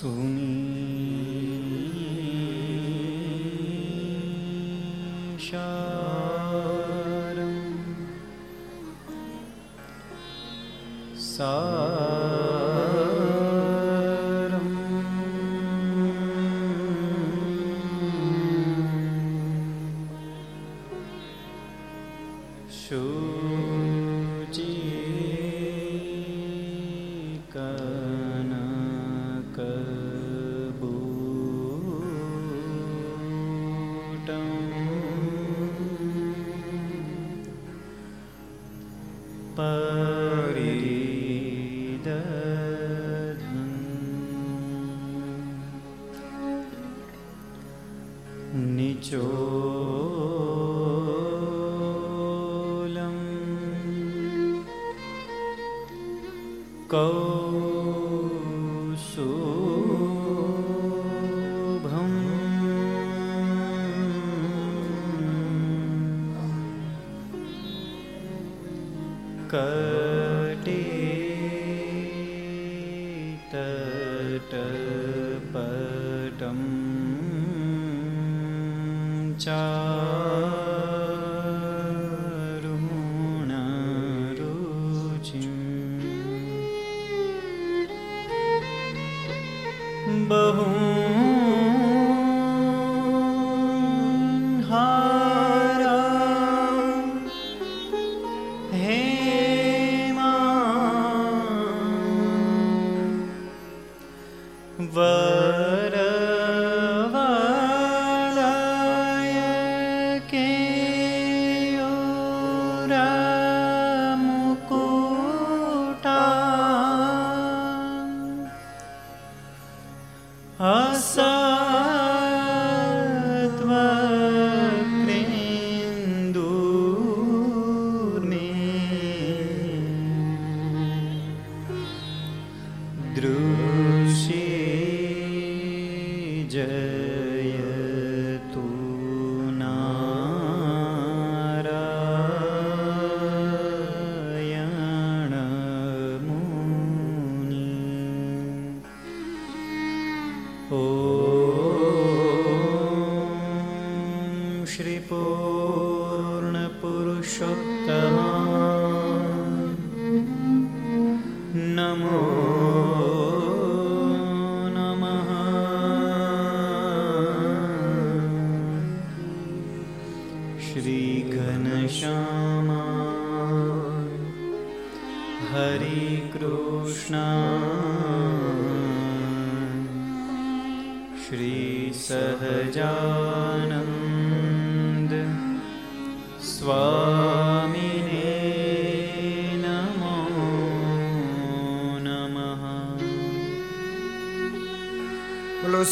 [0.00, 0.46] सुनी।
[5.38, 5.99] शा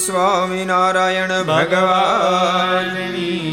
[0.09, 2.95] સ્વામિનારાયણ ભગવાન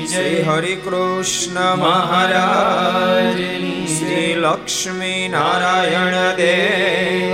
[0.08, 3.40] શ્રી હરિ કૃષ્ણ મહારાજ
[3.96, 7.34] શ્રી લક્ષ્મી નારાયણ દેવ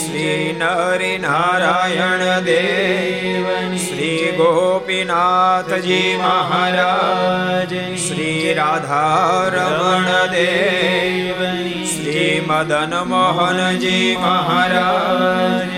[0.00, 3.46] શ્રી નરી નારાયણ દેવ
[3.78, 11.42] શ્રી ગોપીનાથજી મહારાજ શ્રી રાધારમણ દેવ
[11.88, 15.77] શ્રી મદન મોહનજી મહારાજ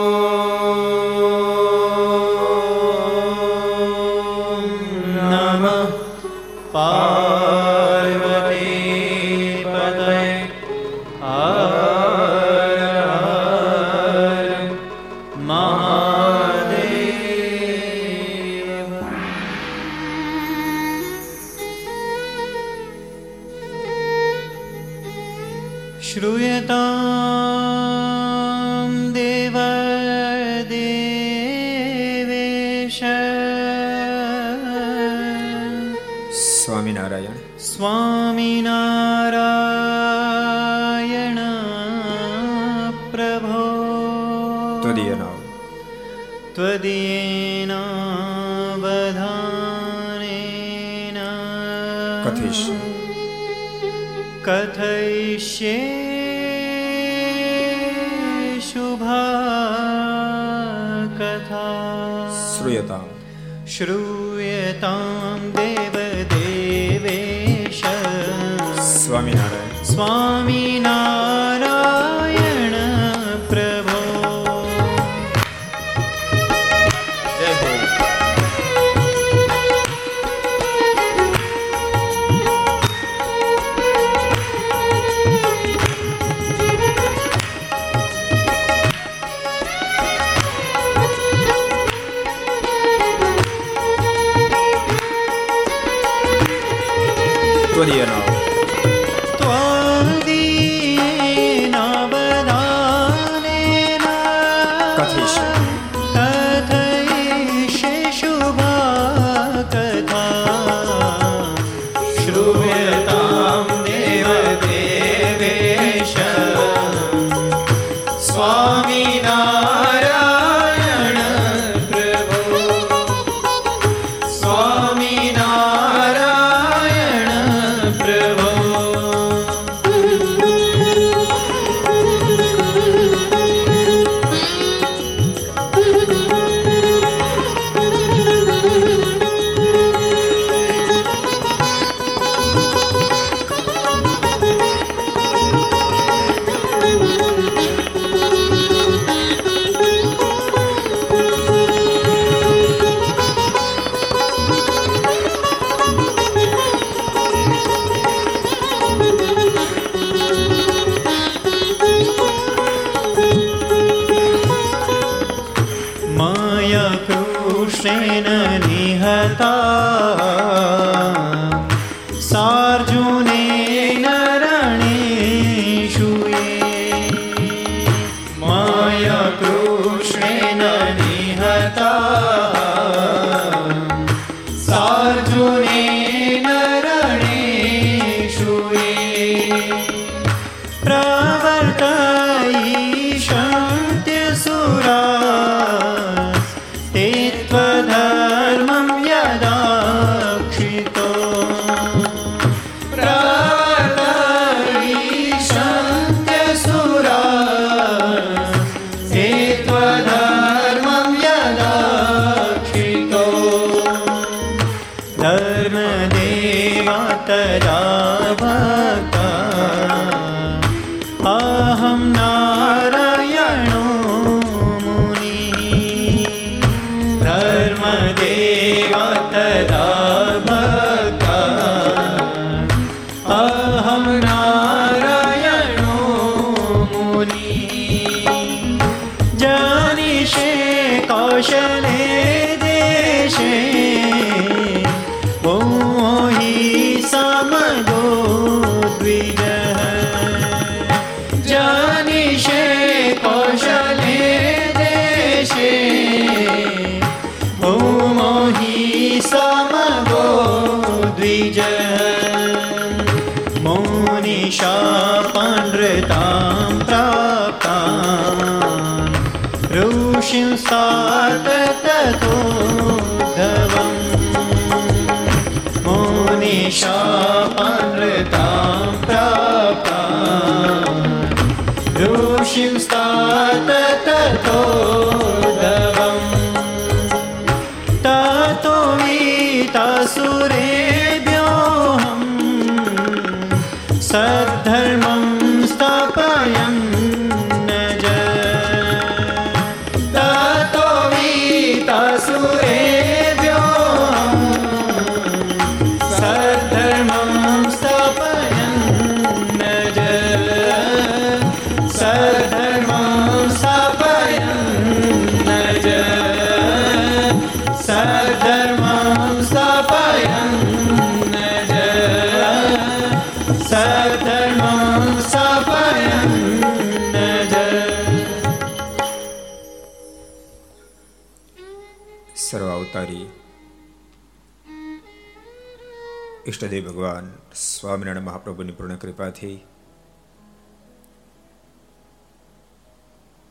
[336.61, 339.55] ઈષ્ટદેવ ભગવાન, સ્વામિનારાયણ મહાપ્રભુની પૂર્ણ કૃપાથી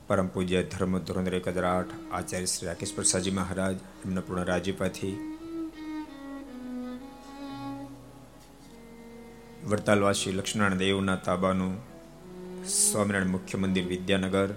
[0.06, 5.16] પરમ પૂજ્ય ધર્મ ધોરણ એક હજાર આઠ આચાર્ય શ્રી રાકેશ પ્રસાદજી મહારાજ, એમના પૂર્ણ રાજીપાથી
[9.64, 11.76] વડતાલવાસી લક્ષ્મણારાયણ દેવના તાબાનું
[12.78, 14.50] સ્વામિનારાયણ મુખ્ય મંદિર વિદ્યાનગર,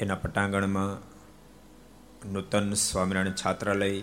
[0.00, 0.94] એના પટાંગણમાં
[2.32, 3.94] નૂતન સ્વામિનારાયણ છાત્રાલય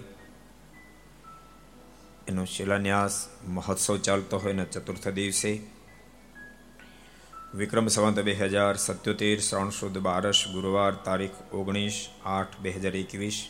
[2.29, 5.51] એનો શિલાન્યાસ મહોત્સવ ચાલતો હોય ને ચતુર્થ દિવસે.
[7.55, 13.49] વિક્રમ સંવંત બે હજાર સત્યોતેર, શ્રાવણ સુદ બારસ, ગુરુવાર તારીખ ઓગણીસ આઠ બે હજાર એકવીસ.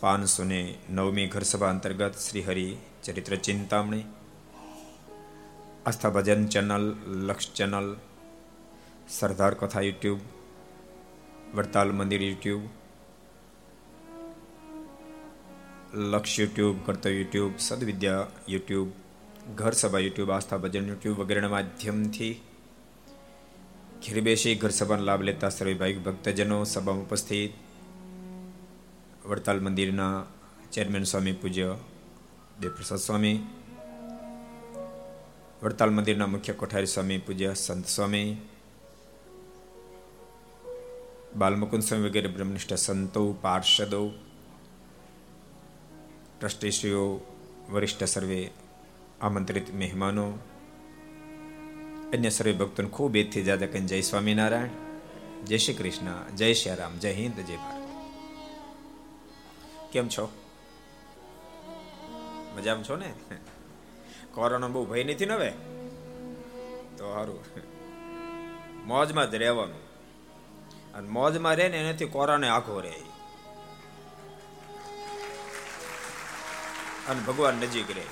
[0.00, 4.04] પાંચસો ને નવમી ઘરસભા અંતર્ગત શ્રીહરિ ચરિત્ર ચિંતામણી.
[5.86, 7.96] આસ્થા ભજન ચેનલ, લક્ષ ચેનલ,
[9.08, 10.20] સરદાર કથા યુટ્યુબ,
[11.54, 12.62] વડતાલ મંદિર યુટ્યુબ
[15.96, 18.88] લક્ષ યુટ્યુબ, કર્તવ્ય યુટ્યુબ, સદવિદ્યા યુટ્યુબ,
[19.54, 22.42] ઘર સભા યુટ્યુબ, આસ્થા ભજન યુટ્યુબ વગેરેના માધ્યમથી
[24.02, 27.52] ઘેર બેસી ઘર સભાનો લાભ લેતા સર્વે ભક્તજનો સભામાં ઉપસ્થિત.
[29.26, 30.24] વડતાલ મંદિરના
[30.72, 31.76] ચેરમેન સ્વામી પૂજ્ય
[32.60, 33.38] દેવપ્રસાદ સ્વામી,
[35.62, 38.36] વડતાલ મંદિરના મુખ્ય કોઠારી સ્વામી પૂજ્ય સંત સ્વામી,
[41.36, 44.10] બાલમુકુંદ સ્વામી વગેરે બ્રહ્મનિષ્ઠ સંતો, પાર્ષદો
[46.40, 47.20] ટ્રસ્ટીશ્રીઓ,
[47.70, 48.50] વરિષ્ઠ સર્વે,
[49.22, 50.32] આમંત્રિત મહેમાનો,
[52.12, 54.68] અન્ય સર્વે ભક્તોને ખૂબ એથી જાદા કહીને જય સ્વામિનારાયણ,
[55.44, 57.86] જય શ્રી કૃષ્ણ, જય શ્રી રામ, જય હિન્દ, જય ભારત.
[59.92, 60.32] કેમ છો?
[62.56, 63.12] મજામાં છો ને?
[64.34, 65.50] કોરોના બહુ ભય નથી ને હવે?
[66.96, 67.44] તો સારું
[68.86, 69.86] મોજમાં જ રહેવાનું.
[70.94, 73.05] અને મોજમાં રહે ને એનાથી કોરોના આખો રહે.
[77.08, 78.02] અને ભગવાન નજીક રહે.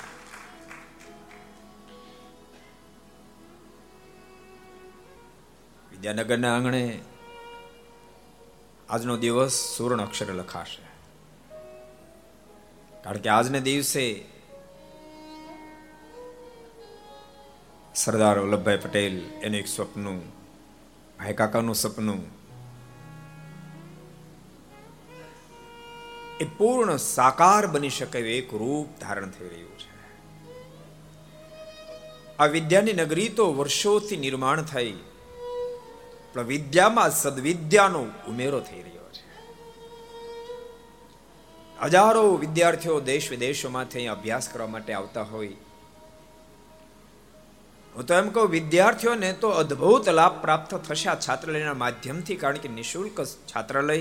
[5.91, 6.99] વિદ્યાનગરના આંગણે
[8.89, 10.81] આજનો દિવસ સુવર્ણ અક્ષરે લખાશે.
[13.03, 14.25] કારણ કે આજને દિવસે
[17.95, 20.19] સરદાર વલ્લભભાઈ પટેલ એનું એક સ્વપ્નું,
[21.17, 22.44] ભાઈ કાકાનું સપનું
[26.39, 29.89] એ પૂર્ણ સાકાર બની શકે એક રૂપ ધારણ થઈ રહ્યું છે.
[32.39, 34.95] આ વિદ્યાની નગરી તો વર્ષોથી નિર્માણ થઈ,
[36.33, 39.23] પણ વિદ્યામાં સદવિદ્યાનો ઉમેરો થઈ રહ્યો છે.
[41.77, 45.55] હજારો વિદ્યાર્થીઓ દેશ વિદેશોમાંથી અહીં અભ્યાસ કરવા માટે આવતા હોય.
[47.95, 52.75] હું તો એમ કહું, વિદ્યાર્થીઓને તો અદ્ભુત લાભ પ્રાપ્ત થશે આ છાત્રાલયના માધ્યમથી, કારણ કે
[52.77, 53.17] નિઃશુલ્ક
[53.53, 53.99] છાત્રાલય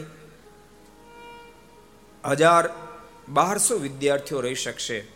[2.33, 2.71] હજાર
[3.29, 5.07] બારસો વિદ્યાર્થીઓ રહી શકશે.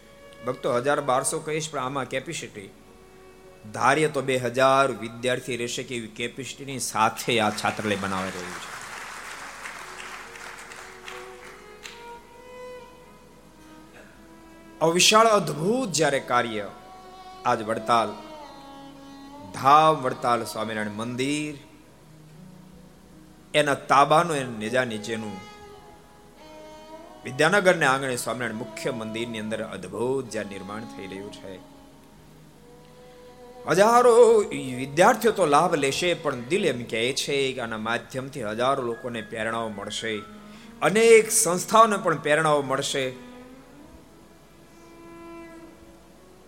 [0.47, 2.71] ભક્તો, હજાર બારસો કહીશ, પણ આમાં કેપેસિટી
[3.73, 8.79] ધાર્ય તો બે હજાર વિદ્યાર્થી રહેશે કે એવી કેપેસિટીની સાથે આ છાત્રાલય બનાવી રહ્યું છે.
[14.81, 16.71] અવિશાળ અદ્ભુત જ્યારે કાર્ય,
[17.45, 18.09] આજ વડતાલ,
[19.55, 21.55] ધામ વડતાલ સ્વામિનારાયણ મંદિર,
[23.55, 25.48] એના તાબાનું, એના નેજા નીચેનું
[27.25, 31.79] વિદ્યાનગરને આંગણે સ્વામિનારાયણ મુખ્ય મંદિરની અંદર અદ્ભુત જ્યાં નિર્માણ થઈ રહ્યું છે.
[33.69, 34.39] હજારો
[34.77, 39.69] વિદ્યાર્થીઓ તો લાભ લેશે, પણ દિલ એમ કહે છે કે આના માધ્યમથી હજારો લોકોને પ્રેરણાઓ
[39.69, 40.19] મળશે.
[40.83, 43.11] અનેક સંસ્થાઓને પણ પ્રેરણાઓ મળશે.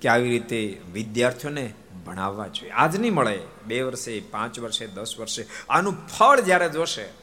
[0.01, 1.75] કે આવી રીતે વિદ્યાર્થીઓને
[2.07, 2.71] ભણાવવા જોઈએ.
[2.71, 3.39] આજ નહીં મળે.
[3.67, 5.47] બે વર્ષે, પાંચ વર્ષે, દસ વર્ષે.
[5.69, 7.20] આનું ફળ જ્યારે જોશે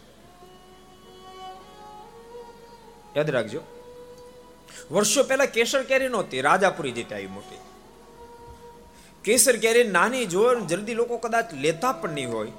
[3.18, 3.62] યાદ રાખજો.
[4.94, 7.62] વર્ષો પહેલા કેસર કેરી નહોતી, રાજાપુરી જેટી આવી મોટી.
[9.26, 12.54] કેસર કેરી નાની જો જલ્દી લોકો કદાચ લેતા પણ નહીં હોય.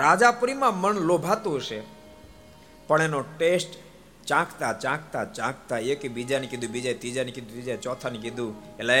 [0.00, 1.80] રાજાપુરીમાં મન લોભાતું હશે,
[2.88, 3.72] પણ એનો ટેસ્ટ
[4.30, 8.98] ચાંકતા ચાંકતા ચાંકતા એક બીજાને કીધું બીજા ત્રીજાને કીધું ત્રીજા ચોથાને કીધું એટલે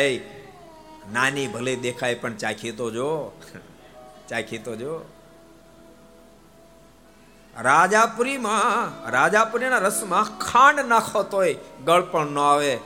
[1.14, 3.08] નાની ભલે દેખાય પણ ચાખી તો જો,
[4.30, 4.92] ચાખી તો જો.
[7.56, 11.54] રાજાપુરીમાં, રાજાપુરીના રસમાં ખાંડ નાખો તોય
[11.84, 12.78] ગળપણ ન આવે.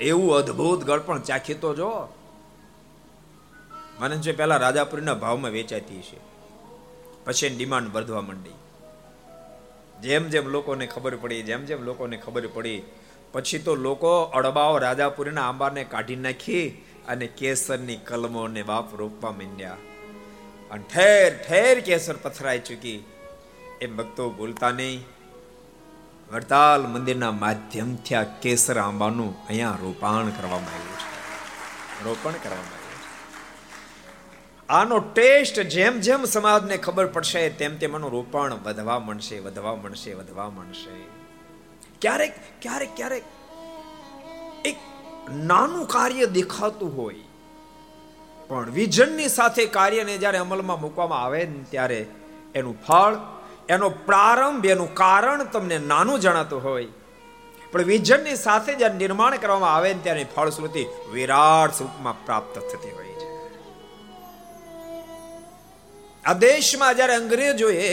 [0.00, 2.08] એવું અદ્ભુત ગળપણ ચાખી તો જો.
[3.98, 6.18] મને છે પહેલા રાજાપુરીના ભાવમાં વેચાતી છે
[7.24, 8.50] પછી ડિમાન્ડ વધવા માંડી.
[10.00, 12.82] જેમ જેમ લોકોને ખબર પડી, જેમ જેમ લોકોને ખબર પડી,
[13.32, 16.68] પછી તો લોકો અડબાઓ રાજાપુરીના આંબાને કાઢી નાખી
[17.08, 19.76] અને કેસરની કલમોને બાપ રોપવા માંડ્યા.
[20.70, 23.04] અને ઠેર ઠેર કેસર પથરાઈ ચૂકી.
[23.80, 25.04] એ ભક્તો ભૂલતા નહીં.
[26.32, 32.04] વડતાલ મંદિરના માધ્યમથી આ કેસર આંબાનું અહીંયા રોપાણ કરવામાં આવ્યું છે.
[32.04, 33.12] રોપણ કરવામાં આવ્યું છે.
[34.68, 40.14] આનો ટેસ્ટ જેમ જેમ સમાજને ખબર પડશે, તેમ તેમ આનું રોપણ વધવા મળશે વધવા મળશે
[40.14, 40.96] વધવા મળશે
[42.00, 43.24] ક્યારેક ક્યારેક ક્યારેક
[44.64, 44.78] એક
[45.44, 47.22] નાનું કાર્ય દેખાતું હોય,
[48.48, 52.06] પણ વિઝનની સાથે કાર્યને જ્યારે અમલમાં મૂકવામાં આવે ને ત્યારે
[52.54, 53.14] એનું ફળ
[53.68, 56.86] એનો પ્રારંભ, એનું કારણ તમને નાનું જણાતું હોય.
[57.72, 63.14] પણ વિજનની સાથે જ્યારે નિર્માણ કરવામાં આવે ને ત્યારે ફળશ્રુતિ વિરાટ સ્વરૂપમાં પ્રાપ્ત થતી હોય
[63.14, 63.28] છે.
[66.24, 67.90] આ દેશમાં જ્યારે અંગ્રેજોએ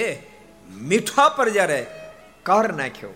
[0.83, 1.79] મીઠા પર જ્યારે
[2.43, 3.13] કર નાખ્યો,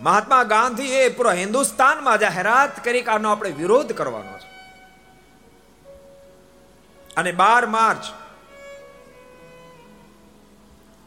[0.00, 4.48] મહાત્મા ગાંધીએ પૂરા હિન્દુસ્તાનમાં જાહેરાત કરી કે આનો આપણે વિરોધ કરવાનો છે.
[7.16, 8.04] અને બાર માર્ચ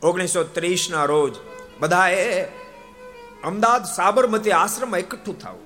[0.04, 1.36] ઓગણીસો ત્રીસ ના રોજ
[1.80, 2.46] બધાએ
[3.44, 5.66] અમદાવાદ સાબરમતી આશ્રમમાં એકઠું થવું.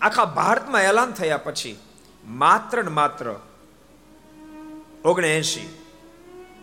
[0.00, 1.78] આખા ભારતમાં એલાન થયા પછી
[2.24, 3.26] માત્ર ને માત્ર
[5.04, 5.68] ઓગણએસી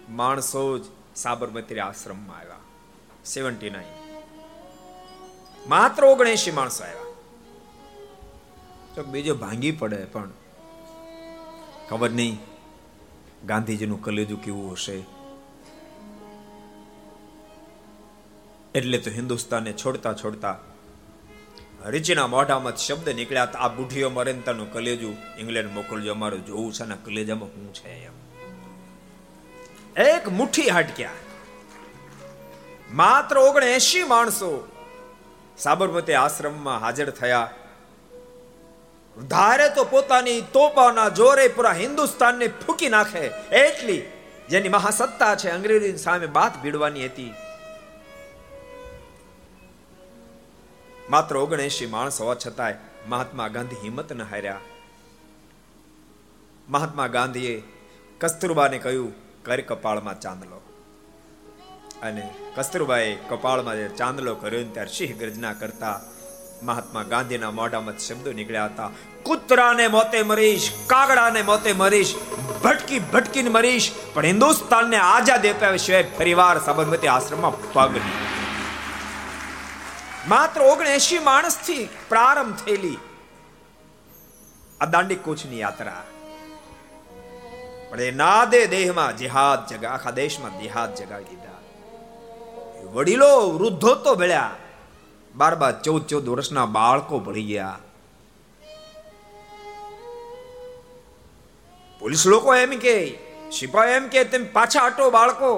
[0.09, 0.83] માણસો જ
[1.15, 2.57] સાબરમતી આશ્રમમાં આવ્યા.
[3.25, 3.93] Seventy nine.
[5.67, 7.13] માત્ર ઓગણએસી માણસો આવ્યા.
[8.95, 10.29] તો બીજો ભાંગી પડે પણ
[11.89, 12.37] ખબર નહીં
[13.45, 15.18] ગાંધીજીનું કલેજું કેવું હશે?
[18.79, 20.55] એટલે તો હિન્દુસ્તાનને છોડતા છોડતા
[21.85, 27.73] રીચીના મોઢામાં શબ્દ નીકળ્યા આ બુઢીઓ મરેન્તાનું કલેજું ઇંગ્લેન્ડ મોકલજો, અમારું જોવું છે કલેજામાં શું
[27.73, 28.15] છે એમ.
[30.03, 31.09] એક મુઠ્ઠી હટક્યા.
[32.93, 34.51] માત્ર ઓગણએસી માણસો
[35.57, 37.49] સાબરમતી આશ્રમમાં હાજર થયા.
[39.27, 43.25] ધારે તો પોતાની તોપાના જોરે પૂરા હિન્દુસ્તાનને ફૂકી નાખે.
[43.65, 44.01] એટલી
[44.49, 47.33] જેની મહાસત્તા છે, અંગ્રેજી સામે બાત ભીડવાની હતી.
[51.09, 52.75] માત્ર ઓગણએસી માણસ હોવા છતાંય
[53.07, 54.59] મહાત્મા ગાંધી હિંમત ન હાર્યા.
[56.69, 57.63] મહાત્મા ગાંધીએ
[58.21, 59.13] કસ્તુરબાને કહ્યું
[59.43, 60.61] કર કપાળમાં ચાંદલો.
[62.01, 66.01] અને કસ્તુરબાએ કપાળમાં જે ચાંદલો કર્યો ત્યારે સિંહ ગર્જના કરતા
[66.63, 68.89] મહાત્મા ગાંધીના મોઢામાં શબ્દો નીકળ્યા હતા,
[69.23, 72.15] કૂતરાને મોતે મરીશ, કાગડાને મોતે મરીશ,
[72.63, 78.38] ભટકી ભટકીને મરીશ, પણ હિન્દુસ્તાનને આઝાદ અપાવ્યા સિવાય ફરીવાર સાબરમતી આશ્રમમાં પગ નહીં.
[80.29, 82.97] માત્ર ઓગણએસી માણસથી પ્રારંભ થયેલી
[84.79, 86.01] આ દાંડી કૂચની યાત્રા
[87.89, 91.59] પણ એ નાદે દેહમાં જિહાદ જગા આખા દેશમાં જિહાદ જગાવી દીધા
[92.93, 94.55] વડીલો વૃદ્ધો તો ભળ્યા
[95.33, 97.79] બાર બાર ચૌદ ચૌદ વર્ષના બાળકો ભળી ગયા
[102.01, 102.95] પોલીસ લોકો એમ કે
[103.51, 105.51] સિપાહી એમ કે તેમ પાછા હટો બાળકો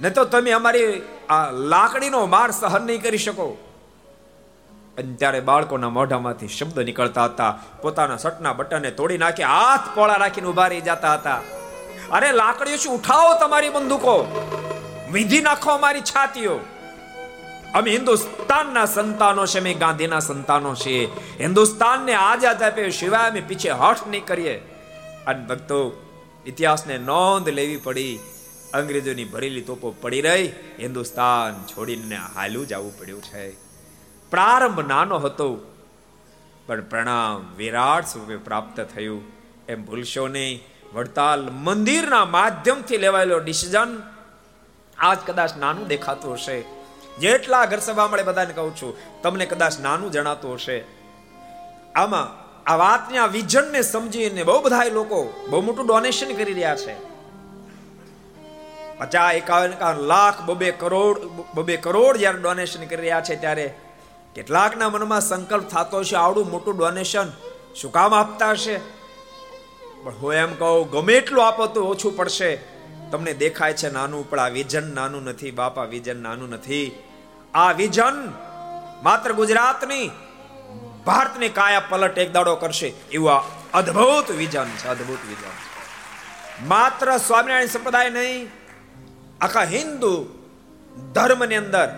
[0.00, 3.56] ને તો તમે અમારી આ લાકડીનો માર સહન નહીં કરી શકો.
[4.98, 7.58] અને ત્યારે બાળકોના મોઢામાંથી શબ્દ નીકળતા હતા.
[7.82, 11.40] પોતાના સટના બટનને તોડી નાખી, હાથ પોળા રાખીને ઊભા રહી જતા હતા.
[12.10, 14.46] અરે લાકડીઓ શું, ઉઠાવો તમારી બંદૂકો.
[15.12, 16.60] વિધિ નાખો અમારી છાતીઓ.
[17.74, 21.06] અમે હિન્દુસ્તાનના સંતાનો છે, અમે ગાંધીના સંતાનો છીએ.
[21.40, 24.56] હિન્દુસ્તાનને આઝાદ આપ્યો સિવાય અમે પીછે હઠ નહીં કરીએ.
[25.26, 25.92] અને ભક્તો,
[26.46, 28.18] ઇતિહાસને નોંધ લેવી પડી.
[28.74, 30.48] અંગ્રેજોની ભરેલી તોપો પડી રહી.
[30.80, 33.50] હિન્દુસ્તાન છોડીને હાલું જવું પડ્યું છે.
[34.30, 35.74] પ્રારંભ નાનો હતો,
[36.66, 39.22] પણ પ્રણામ વિરાટ સ્વરૂપે પ્રાપ્ત થયું.
[39.68, 44.02] એમ ભૂલશો નહીં, વડતાલ મંદિરના માધ્યમથી લેવાયેલો ડિસિઝન
[44.98, 46.64] આજ કદાચ નાનું દેખાતું હશે.
[47.18, 50.84] જેટલા ઘર સભા મળે બધાને કહું છું, તમને કદાચ નાનું જણાતું હશે.
[51.94, 57.07] આમાં આ વાતને, આ વિઝનને સમજીને બહુ બધા લોકો બહુ મોટું ડોનેશન કરી રહ્યા છે.
[59.00, 61.18] પચાસ એકાવન એકાવન લાખ બબે કરોડ
[61.54, 63.74] બબે કરોડ જ્યારે ડોનેશન કરી રહ્યા છે ત્યારે
[64.34, 67.28] કેટલાકના મનમાં સંકલ્પ થતો છે, આવડું મોટું ડોનેશન
[67.74, 68.76] શું કામ આપતા હશે?
[70.04, 72.56] પણ હું એમ કહું, ગમે એટલું આપો તો ઓછું પડશે.
[73.10, 77.04] તમને દેખાય છે નાનું, પણ આ વિઝન નાનું નથી, બાપા વિઝન નાનું નથી.
[77.54, 78.32] આ વિઝન
[79.02, 80.10] માત્ર ગુજરાતની,
[81.06, 82.92] ભારતની કાયા પલટ એક દાડો કરશે.
[83.12, 83.42] એવું આ
[83.74, 85.56] અદ્ભુત વિઝન છે, અદ્ભુત વિઝન
[86.66, 88.57] માત્ર સ્વામિનારાયણ સંપ્રદાય નહીં
[89.40, 90.24] આખા હિન્દુ
[91.12, 91.88] ધર્મની અંદર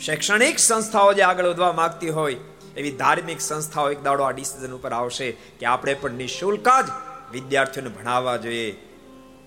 [0.00, 2.36] શૈક્ષણિક સંસ્થાઓ જે આગળ વધવા માંગતી હોય,
[2.76, 6.90] એવી ધાર્મિક સંસ્થાઓ એક દાડો આ ડિસિઝન ઉપર આવશે કે આપણે પણ નિઃશુલ્ક જ
[7.32, 8.72] વિદ્યાર્થીઓને ભણાવવા જોઈએ.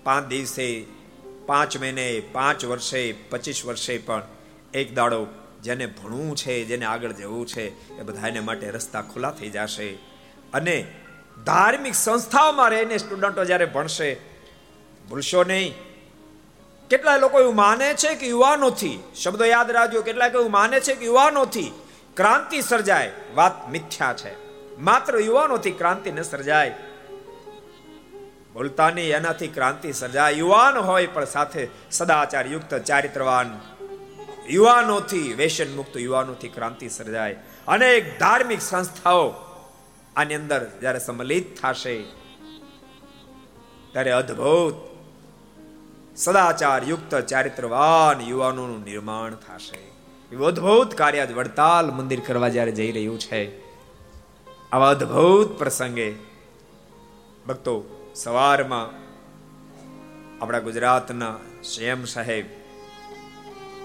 [0.04, 0.84] પાંચ દિવસે,
[1.46, 4.22] પાંચ મહિને, પાંચ વર્ષે, પચીસ વર્ષે પણ
[4.74, 5.26] એક દાડો
[5.62, 9.92] જેને ભણવું છે, જેને આગળ જવું છે, એ બધાને માટે રસ્તા ખુલ્લા થઈ જશે.
[10.54, 10.86] અને
[11.46, 14.16] ધાર્મિક સંસ્થાઓમાં રહીને સ્ટુડન્ટો જ્યારે ભણશે,
[15.08, 15.91] ભૂલશો નહીં.
[16.92, 21.04] કેટલા લોકો એવું માને છે કે યુવાનોથી, શબ્દો યાદ રાખજો કેટલાક એવું માને છે કે
[21.04, 21.72] યુવાનોથી
[22.16, 23.12] ક્રાંતિ સર્જાય.
[23.34, 24.32] વાત મિથ્યા છે.
[24.78, 26.74] માત્ર યુવાનોથી ક્રાંતિ ન સર્જાય.
[28.52, 30.32] બોલતા નહીં, એનાથી ક્રાંતિ સર્જાય.
[30.32, 33.60] યુવાન હોય પણ સાથે સદાચાર યુક્ત, ચારિત્રવાન.
[34.48, 37.36] યુવાનોથી વેસન મુક્ત યુવાનોથી ક્રાંતિ સર્જાય.
[37.68, 39.34] અનેક ધાર્મિક સંસ્થાઓ
[40.16, 42.02] આની અંદર જ્યારે સંમલિત થશે,
[43.92, 44.91] ત્યારે અદ્ભુત
[46.16, 49.78] સદાચાર યુક્ત ચારિત્રવાન યુવાનોનું નિર્માણ થશે.
[50.32, 50.46] એવું
[50.94, 53.58] કાર્ય વડતાલ મંદિર કરવા જ્યારે જઈ રહ્યું છે.
[54.72, 56.14] આવા અદભુત પ્રસંગે
[57.48, 57.74] ભક્તો
[58.14, 58.90] સવારમાં
[60.44, 61.36] આપણા ગુજરાતના
[61.74, 62.46] શ્યામ સાહેબ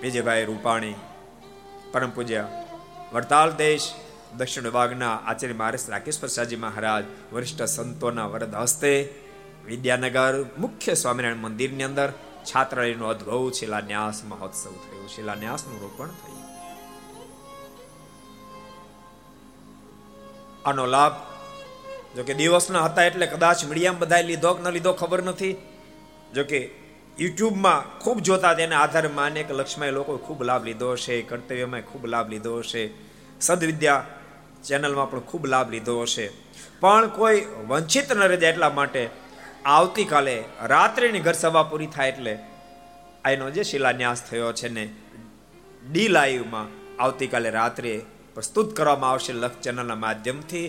[0.01, 0.93] વિજયભાઈ રૂપાણી,
[1.91, 2.47] પરમ પૂજ્ય
[3.13, 3.93] વડતાલ દેશ,
[4.37, 9.23] દક્ષિણ વિભાગના આચાર્ય મહારાજ રાકેશ પ્રસાદજી મહારાજ, વરિષ્ઠ સંતોના વરદ હસ્તે
[9.67, 12.12] વિદ્યાનગર મુખ્ય સ્વામિનારાયણ મંદિરની અંદર
[12.45, 15.08] છાત્રાલયનો અદભવ શિલાન્યાસ મહોત્સવ થયો.
[15.15, 16.38] શિલાન્યાસનું રોપણ થયું.
[20.65, 21.13] આનો લાભ
[22.15, 25.53] જો કે દિવસના હતા એટલે કદાચ મીડિયામાં બધાએ લીધો કે ન લીધો ખબર નથી.
[26.36, 26.71] જો કે
[27.19, 32.06] યુટ્યુબમાં ખૂબ જોતા તેના આધારે માને કે લક્ષ્મણ લોકો ખૂબ લાભ લીધો હશે, કર્તવ્યમાં ખૂબ
[32.06, 32.89] લાભ લીધો હશે,
[33.41, 34.06] સદવિદ્યા
[34.63, 36.30] ચેનલમાં પણ ખૂબ લાભ લીધો હશે.
[36.80, 39.26] પણ કોઈ વંચિત ન રહે એટલા માટે
[39.67, 42.39] આવતીકાલે રાત્રિની ઘર સભા પૂરી થાય એટલે
[43.25, 44.89] એનો જે શિલાન્યાસ થયો છે ને
[45.91, 46.67] ડી લાઈવમાં
[47.03, 48.01] આવતીકાલે રાત્રે
[48.34, 50.67] પ્રસ્તુત કરવામાં આવશે લક્ષ ચેનલના માધ્યમથી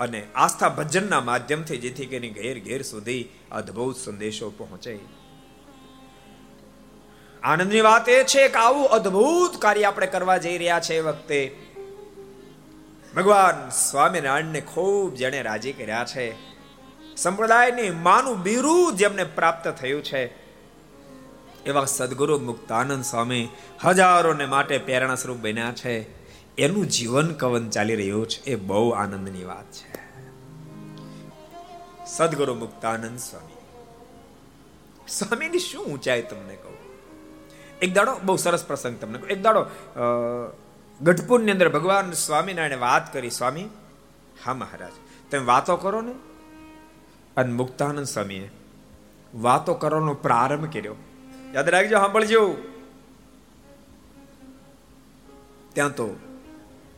[0.00, 4.98] અને આસ્થા ભજનના માધ્યમથી, જેથી કરીને ઘેર ઘેર સુધી અદ્ભુત સંદેશો પહોંચે.
[7.42, 11.56] આનંદની વાત એ છે કે આવું અદ્ભુત કાર્ય આપણે કરવા જઈ રહ્યા છે એ વખતે.
[13.16, 16.55] ભગવાન સ્વામિનારાયણને ખૂબ જેણે રાજી કર્યા છે.
[17.16, 20.22] સંપ્રદાયની માનું બીરું જેમને પ્રાપ્ત થયું છે.
[21.66, 23.48] એવા સદગુરુ મુક્તાનંદ સ્વામી
[23.84, 25.94] હજારોને માટે પ્રેરણા સ્વરૂપ બન્યા છે.
[26.56, 28.42] એનું જીવન કવન ચાલી રહ્યું છે.
[28.42, 29.94] એ બહુ આનંદની વાત છે.
[32.06, 33.56] સદગુરુ મુક્તાનંદ સ્વામી.
[35.08, 36.76] સ્વામીની શું ઊંચાઈ તમને કહું?
[37.82, 39.30] એક દાડો, બહુ સરસ પ્રસંગ તમને કહું.
[39.30, 39.66] એક દાડો
[41.00, 43.30] ગઢપુરની અંદર ભગવાન સ્વામિનારાયણે વાત કરી.
[43.30, 43.68] સ્વામી,
[44.44, 44.92] હા મહારાજ,
[45.30, 46.14] તમે વાતો કરો ને.
[47.36, 48.50] અને મુક્તાનંદ સ્વામીએ
[49.34, 50.94] વાતો કરવાનો પ્રારંભ કર્યો.
[51.54, 52.56] યાદ રાખજો, સાંભળજો.
[55.72, 56.16] ત્યાં તો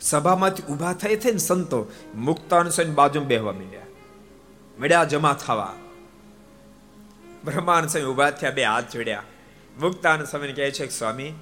[0.00, 3.82] સભામાંથી ઊભા થઈ થઈને સંતો મુક્તાનંદ સ્વામી બાજુ બેહવા માંડ્યા.
[4.80, 5.74] મળ્યા, જમા થવા.
[7.44, 9.22] બ્રહ્માનંદ સ્વામી ઊભા થયા, બે હાથ જોડ્યા.
[9.80, 11.32] મુક્તાનંદ સ્વામી કહે છે સ્વામી,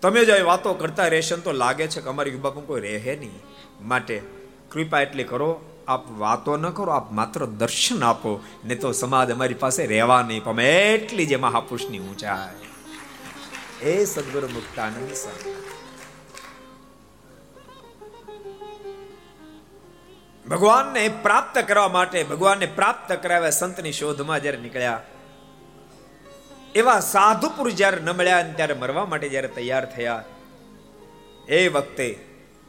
[0.00, 3.40] તમે જો વાતો કરતા રહેશો તો લાગે છે કે અમારી બાપુ કોઈ રહે નહીં.
[3.80, 4.22] માટે
[4.70, 8.30] કૃપા એટલી કરો આપ વાતો ન કરો, આપ માત્ર દર્શન આપો
[8.68, 12.66] ને તો સમાજ અમારી પાસે રહેવા નહીં પામે એટલી જે મહાપુરુષની ઊંચાઈ
[13.90, 15.56] એ સદગુરુ મુક્તાનંદ સ્વામી.
[20.44, 25.00] ભગવાનને પ્રાપ્ત કરવા માટે, ભગવાનને પ્રાપ્ત કરાવ્યા સંતની શોધમાં જ્યારે નીકળ્યા,
[26.80, 30.22] એવા સાધુ પુરુષ જ્યારે ન મળ્યા ત્યારે મરવા માટે જ્યારે તૈયાર થયા,
[31.58, 32.08] એ વખતે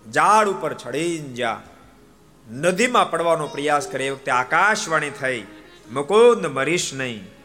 [0.05, 1.68] ઝાડ ઉપર ચડીને જ્યાં
[2.51, 5.45] નદીમાં પડવાનો પ્રયાસ કરે, એ વખતે આકાશવાણી થઈ.
[5.91, 7.39] મુકુંદ મરીશ નહીં.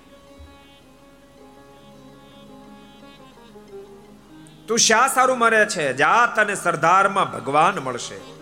[4.66, 5.96] તું શા સારું મરે છે?
[5.96, 8.34] જાત અને સરદારમાં ભગવાન મળશે.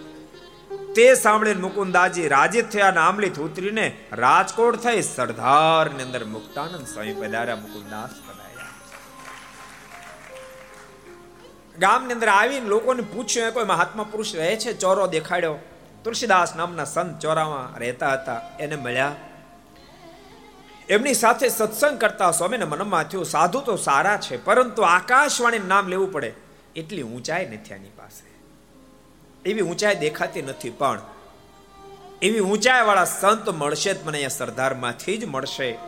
[0.92, 8.10] તે સાંભળીને મુકુંદાજી રાજીત થયા આમલીત ઉતરીને રાજકોટ થઈ સરદારની અંદર મુક્તાનંદ સ્વામી પધાર્યા, મુકુંદાસ
[8.10, 8.68] પધાર્યા.
[11.78, 14.72] ગામની અંદર આવીને લોકોને પૂછ્યું કોઈ મહાત્મા પુરુષ રહે છે?
[14.72, 15.58] ચોરો દેખાડ્યો.
[16.04, 18.40] તુલસીદાસ નામના સંત ચોરામાં રહેતા હતા.
[18.60, 19.12] એને મળ્યા.
[20.88, 26.12] એમની સાથે સત્સંગ કરતા સ્વામીને મનમાં થયું, સાધુ તો સારા છે, પરંતુ આકાશવાણી નામ લેવું
[26.12, 26.32] પડે.
[26.76, 28.32] એટલી ઊંચાઈ નથી આની પાસે.
[29.50, 31.00] એવી ઊંચાઈ દેખાતી નથી, પણ
[32.22, 35.78] એવી ઊંચાઈ વાળા સંત મળશે મને અહીંયા સરદારમાંથી જ મળશે.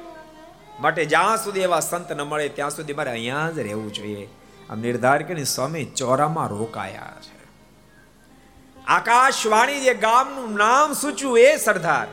[0.80, 4.28] માટે જ્યાં સુધી એવા સંત ન મળે, ત્યાં સુધી મારે અહીંયા જ રહેવું જોઈએ.
[4.70, 7.33] આમ નિર્ધાર કરીને સ્વામી ચોરામાં રોકાયા છે.
[8.88, 12.06] આકાશવાણી જે ગામનું નામ સૂચ્યું એ સરદાર.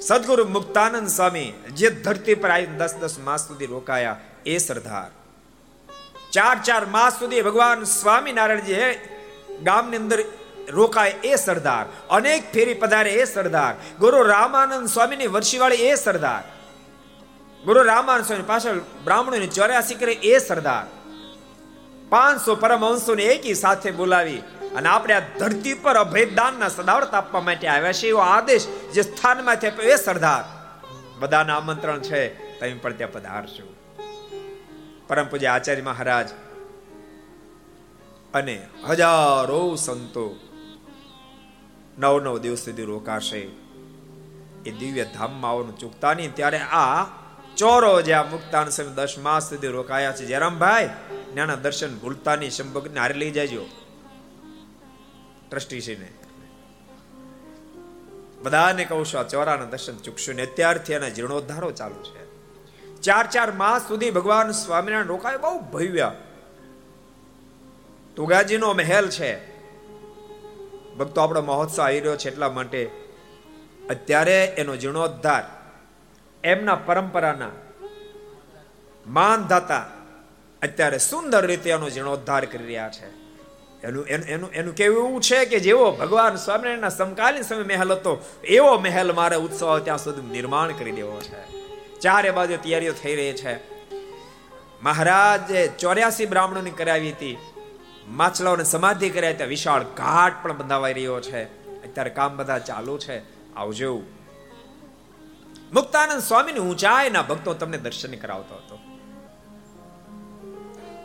[0.00, 5.10] સદગુરુ મુક્તાનંદ સ્વામી જે ધરતી પર આવી દસ દસ માસ સુધી રોકાયા એ સરદાર.
[6.32, 8.74] ચાર ચાર માસ સુધી ભગવાન સ્વામિનારાયણજી
[9.62, 10.24] ગામની અંદર
[10.68, 11.86] રોકાય એ સરદાર.
[12.10, 13.74] અનેક ફેરી પધારે એ સરદાર.
[13.98, 16.42] ગુરુ રામાનંદ સ્વામીની વર્ષીવાળી એ સરદાર.
[17.64, 20.84] ગુરુ રામાનંદ સ્વામી પાછળ બ્રાહ્મણોની ચોર્યાસી કરે એ સરદાર.
[22.08, 24.42] પાંચસો પરમહંસોને એકી સાથે બોલાવી
[24.74, 29.56] અને આપણે આ ધરતી પર અભેદાનના સદાવર્ત આપવા માટે આવ્યા છે એવો આદેશ જે સ્થાનમાં
[29.56, 30.44] થયો એ સરદાર.
[31.18, 32.28] બધાના આમંત્રણ છે.
[32.58, 33.74] તમે પણ ત્યાં પધારશો.
[35.08, 36.28] પરમ પૂજ્ય આચાર્ય મહારાજ
[38.34, 40.40] અને હજારો સંતો
[41.98, 43.48] નવ નવ દિવસ સુધી રોકાશે.
[44.66, 46.34] એ દિવ્ય ધામમાં આવવાનું ચૂકતા નહીં.
[46.34, 47.04] ત્યારે આ
[47.56, 50.26] ચોરો જ્યાં મુક્તાન સમય દસ માસ સુધી રોકાયા છે.
[50.26, 50.90] જયરામભાઈ
[51.36, 52.50] નાના દર્શન ભૂલતા નહીં.
[52.50, 53.66] શંભગને હારે લઈ જાયજો
[55.50, 56.08] ટ્રસ્ટીશ્રીને
[58.42, 62.24] બધાને કહું છું, આ ચોરાના દર્શન ચૂકશું ને અત્યારથી એના જીર્ણોદ્ધારો ચાલુ છે.
[63.00, 66.12] ચાર ચાર માસ સુધી ભગવાન સ્વામિનારાયણ રોકાય, બહુ ભવ્ય.
[68.16, 69.54] તુગાજીનો મહેલ છે.
[70.96, 72.90] ભક્તો આપણો મહોત્સવ આવી રહ્યો છે એટલા માટે
[73.90, 75.44] અત્યારે એનો જીર્ણોદ્ધાર
[76.44, 77.50] એમના પરંપરાના
[79.06, 79.86] માનધાતા
[80.62, 83.23] અત્યારે સુંદર રીતે એનો જીર્ણોદ્ધાર કરી રહ્યા છે.
[83.84, 89.12] એનું એનું એનું કેવું છે કે જેવો ભગવાન સ્વામિનારાયણના સમકાલીન સમય મહેલ હતો, એવો મહેલ
[89.12, 91.64] મારે ઉત્સવ ત્યાં સુધી નિર્માણ કરી દેવો છે.
[92.00, 93.74] ચારે બાજુ તૈયારીઓ થઈ રહી છે.
[94.82, 97.38] મહારાજે ચોર્યાસી બ્રાહ્મણોની કરાવી હતી.
[98.08, 101.44] માછલાઓને સમાધિ કર્યા ત્યાં વિશાળ ઘાટ પણ બંધાવાઈ રહ્યો છે.
[101.82, 103.18] અત્યારે કામ બધા ચાલુ છે.
[103.54, 104.02] આવજો.
[105.72, 108.78] મુક્તાનંદ સ્વામીની ઊંચાઈના ભક્તો તમને દર્શન કરાવતો હતો.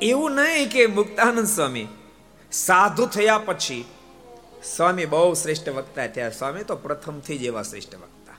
[0.02, 1.88] એવું નહીં કે મુક્તાનંદ સ્વામી
[2.52, 3.86] સાધુ થયા પછી
[4.64, 6.30] સ્વામી બહુ શ્રેષ્ઠ વક્તા થયા.
[6.30, 8.36] સ્વામી તો પ્રથમથી જ એવા શ્રેષ્ઠ વક્તા.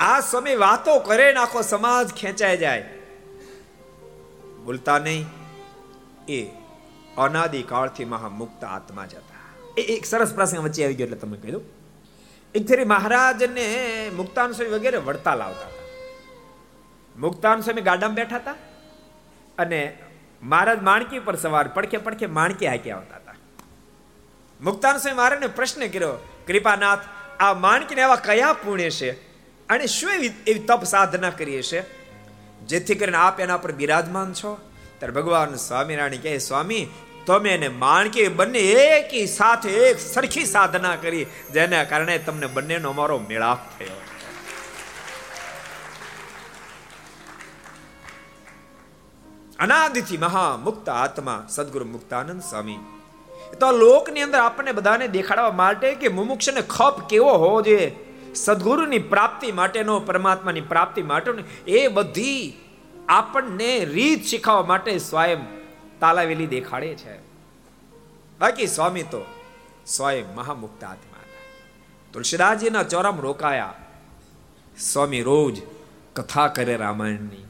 [0.00, 2.94] આ સ્વામી વાતો કરે ને આખો સમાજ ખેંચાઈ જાય.
[4.64, 5.26] બોલતા નહીં.
[6.28, 6.50] એ
[7.16, 9.70] અનાદિ કાળથી મહામુક્ત આત્મા જ હતા.
[9.78, 11.62] એ એક સરસ પ્રસંગ વચ્ચે આવી ગયો એટલે તમે કહી દઉં.
[12.54, 15.78] એક ફેરી મહારાજને મુક્તાન સ્વામી વગેરે વડતાલ આવતા હતા.
[17.18, 18.54] મુક્તાન સ્વામી ગાડામાં બેઠા હતા
[19.58, 19.98] અને
[20.42, 23.34] મહારાજ માણકી પર સવાર પડખે પડખે માણકી હાક્યા આવતા હતા.
[24.60, 26.12] મુક્તાન સ્વામી મહારાજને પ્રશ્ન કર્યો,
[26.46, 26.98] કૃપાનાથ,
[27.40, 29.10] આ માણકીને એવા કયા પુણ્ય છે?
[29.68, 31.98] અને શું એવી એવી તપ સાધના કરીએ છે?
[32.60, 34.58] જેથી કરીને આપ એના પર બિરાજમાન છો?
[34.98, 36.88] ત્યારે ભગવાન સ્વામિનારાયણ કહે, સ્વામી,
[37.26, 43.18] તમે એને માણકી બંને એકી સાથે, એક સરખી સાધના કરી, જેના કારણે તમને બંનેનો અમારો
[43.18, 44.17] મેળાપ થયો.
[49.58, 52.78] અનાદિથી મહામુક્ત આત્મા સદગુરુ મુક્તાનંદ સ્વામી.
[53.60, 57.96] તો લોકની અંદર આપણને બધાને દેખાડવા માટે કે મુમુક્ષને ખપ કેવો હોવો જોઈએ?
[58.34, 62.60] સદગુરુની પ્રાપ્તિ માટેનો, પરમાત્માની પ્રાપ્તિ માટેનો, એ બધી
[63.08, 65.38] આપણને રીત શીખવવા માટે સ્વયં
[66.00, 67.18] તાલાવેલી દેખાડે છે.
[68.38, 69.26] બાકી સ્વામી તો
[69.86, 71.24] સ્વયં મહામુક્ત આત્મા.
[72.12, 73.74] તુલસીદાસજીના ચોરામ રોકાયા.
[74.78, 75.62] સ્વામી રોજ
[76.14, 77.44] કથા કરે રામાયણની.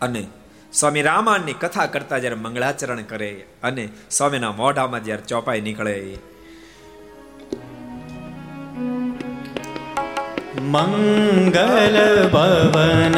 [0.00, 0.26] અને
[0.72, 3.30] સ્વામી રામાયણની કથા કરતા જ્યારે મંગળાચરણ કરે
[3.62, 5.94] અને સ્વામીના મોઢામાં જ્યારે ચોપાઈ નીકળે
[10.62, 11.96] મંગલ
[12.28, 13.16] ભવન,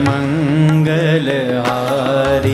[0.00, 2.53] મંગલ હારી.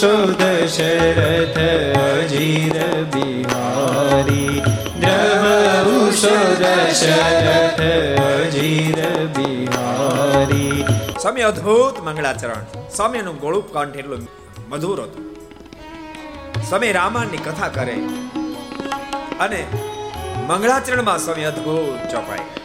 [0.00, 1.58] સુદ શરથ
[2.26, 4.62] જીર બિહારી.
[5.00, 7.80] દ્રવ સુદ શરથ
[8.50, 10.84] જીર બિહારી.
[11.20, 12.88] સ્વામી અદ્ભુત મંગળાચરણ.
[12.96, 14.28] સ્વામીનું ગોળુપ કંઠ એટલું
[14.68, 15.34] મધુર હતું.
[16.68, 17.96] સ્વામી રામાયણની કથા કરે.
[19.40, 19.66] અને
[20.46, 22.59] મંગળાચરણમાં સ્વામી અદ્ભુત ચોપાઈ.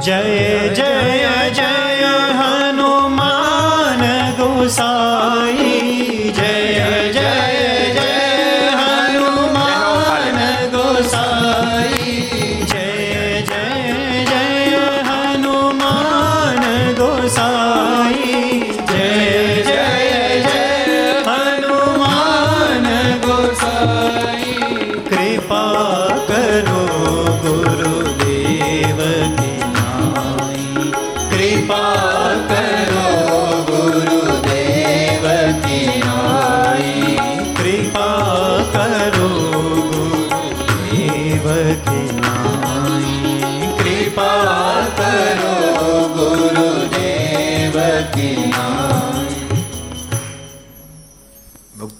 [0.00, 0.22] જય
[0.74, 1.70] જય જય
[2.38, 4.02] હનુમાન
[4.38, 5.97] ગોસાઈ.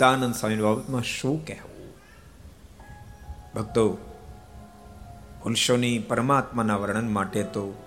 [0.09, 1.95] મુક્તાનંદ સ્વામી બાબતમાં શું કહેવું?
[3.55, 3.89] ભક્તો,
[5.43, 7.83] પુરુષોની પરમાત્માના વર્ણન માટે તો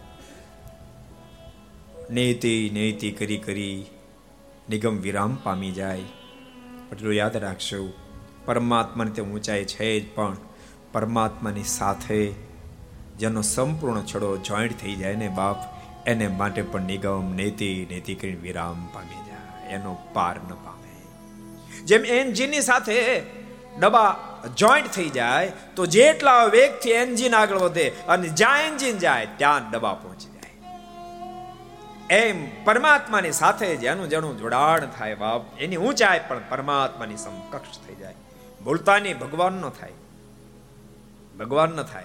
[2.10, 3.86] નૈતિ નૈતિ કરી કરી
[4.70, 5.98] નિગમ વિરામ પામી જાય.
[6.92, 7.94] એટલું યાદ રાખશો,
[8.46, 10.38] પરમાત્માની તે ઊંચાઈ છે જ, પણ
[10.92, 12.34] પરમાત્માની સાથે
[13.20, 15.58] જેનો સંપૂર્ણ છડો જોઈન્ટ થઈ જાય ને બાપ,
[16.08, 19.70] એને માટે પણ નિગમ નેતિ નેતિ કરીને વિરામ પામી જાય.
[19.70, 20.81] એનો પાર ન પામે.
[21.86, 23.24] જેમ એન્જિનની સાથે
[23.80, 29.72] ડબ્બા જોઈન્ટ થઈ જાય, તો જેટલા વેગથી એન્જિન આગળ વધે અને જ્યાં એન્જિન જાય, ત્યાં
[29.72, 30.42] ડબ્બા પહોંચી જાય.
[32.10, 35.42] એમ પરમાત્માની સાથે જેનું જેનું જોડાણ થાય બાપ.
[35.60, 38.14] એની ઊંચાઈ પણ પરમાત્માની સમકક્ષ થઈ જાય.
[38.64, 39.92] ભૂલતાની ભગવાન ન થાય.
[41.40, 42.04] ભગવાન ન થાય.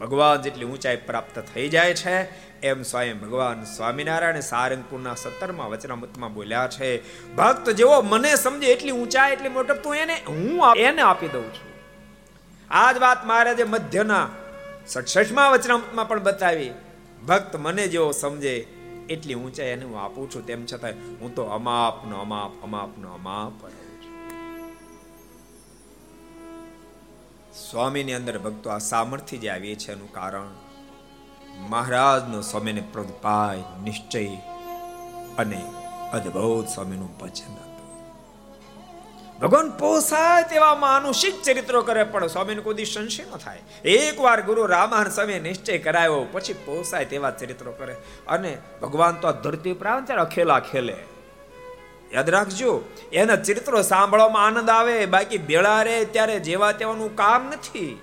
[0.00, 2.16] ભગવાન જેટલી ઊંચાઈ પ્રાપ્ત થઈ જાય છે,
[2.62, 7.02] એમ સ્વયં ભગવાન સ્વામિનારાયણ સારંગપુરના સત્તરમાં વચનામૃતમાં બોલ્યા છે,
[7.36, 11.70] ભક્ત જેવો મને સમજે એટલી ઊંચાઈ, એટલી મોટપ, તું એને હું એને આપી દઉં છું.
[12.70, 14.26] આ જ વાત મહારાજે મધ્યના
[14.86, 16.72] સડસઠમાં વચનામૃતમાં પણ બતાવી,
[17.26, 18.66] ભક્ત મને જેવો સમજે
[19.08, 23.52] એટલી ઊંચાઈ એને હું આપું છું, તેમ છતાં હું તો અમાપનો, અમાપ અમાપનો, અમાપ.
[27.54, 30.50] સ્વામીની અંદર ભક્તો આ સામર્થ્ય જે આવીએ છે એનું કારણ.
[31.58, 34.36] મહારાજનો સ્વામીને પ્રદપાય નિશ્ચય
[35.38, 35.64] અને
[36.12, 37.64] અદ્ભુત સ્વામીનું ભજન
[39.42, 43.58] ભગવાન પોસાય તેવા માનુષિક ચરિત્રો કરે, પણ સ્વામીને કોઈ સંશય ન થાય.
[43.84, 47.96] એકવાર ગુરુ રામાન સ્વામી નિશ્ચય કરાયો, પછી પોસાય તેવા ચરિત્રો કરે.
[48.28, 51.13] અને ભગવાન તો આ ધરતી ઉપર આવે અખેલા ખેલે.
[52.14, 58.00] યાદ રાખજો, એના ચરિત્રો સાંભળવામાં આનંદ આવે, બાકી બેળા રે ત્યારે જેવા તેવાનું કામ નથી.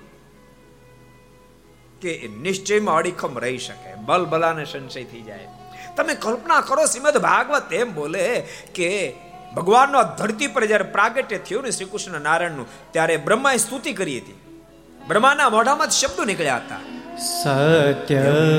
[2.00, 5.48] કે નિશ્ચયમાં અડીખમ રહી શકે બલ બલાને સંશય થઈ જાય.
[5.96, 9.12] તમે કલ્પના કરો, શ્રીમદ ભાગવત એમ બોલે કે
[9.56, 14.64] ભગવાનનો ધરતી પર જ્યારે પ્રાગટ્ય થયું ને શ્રી કૃષ્ણ નારાયણનું, ત્યારે બ્રહ્માએ સ્તુતિ કરી હતી.
[15.08, 17.01] બ્રહ્માના મોઢામાં શબ્દો નીકળ્યા હતા.
[17.25, 18.49] सत्यव्रतं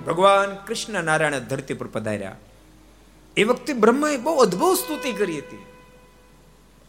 [0.06, 2.36] ભગવાન કૃષ્ણ નારાયણ ધરતી પર પધાર્યા
[3.36, 5.73] એ વખતે બ્રહ્માએ બહુ અદ્ભુત સ્તુતિ કરી હતી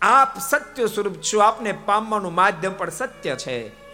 [0.03, 3.87] આપ સત્ય સ્વરૂપ છો, આપને પામવાનું માધ્યમ પણ સત્ય છે.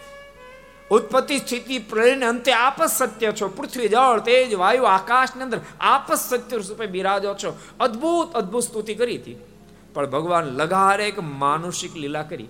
[0.89, 3.47] ઉત્પત્તિ સ્થિતિ પ્રલયને અંતે આપ જ સત્ય છો.
[3.47, 7.59] પૃથ્વી, જળ, તેજ, વાયુ, આકાશની અંદર આપ જ સત્ય રૂપે બિરાજો છો.
[7.79, 9.35] અદ્ભુત અદ્ભુત સ્તુતિ કરી હતી.
[9.93, 12.47] પણ ભગવાન લગારે એક માનુષિક લીલા કરી.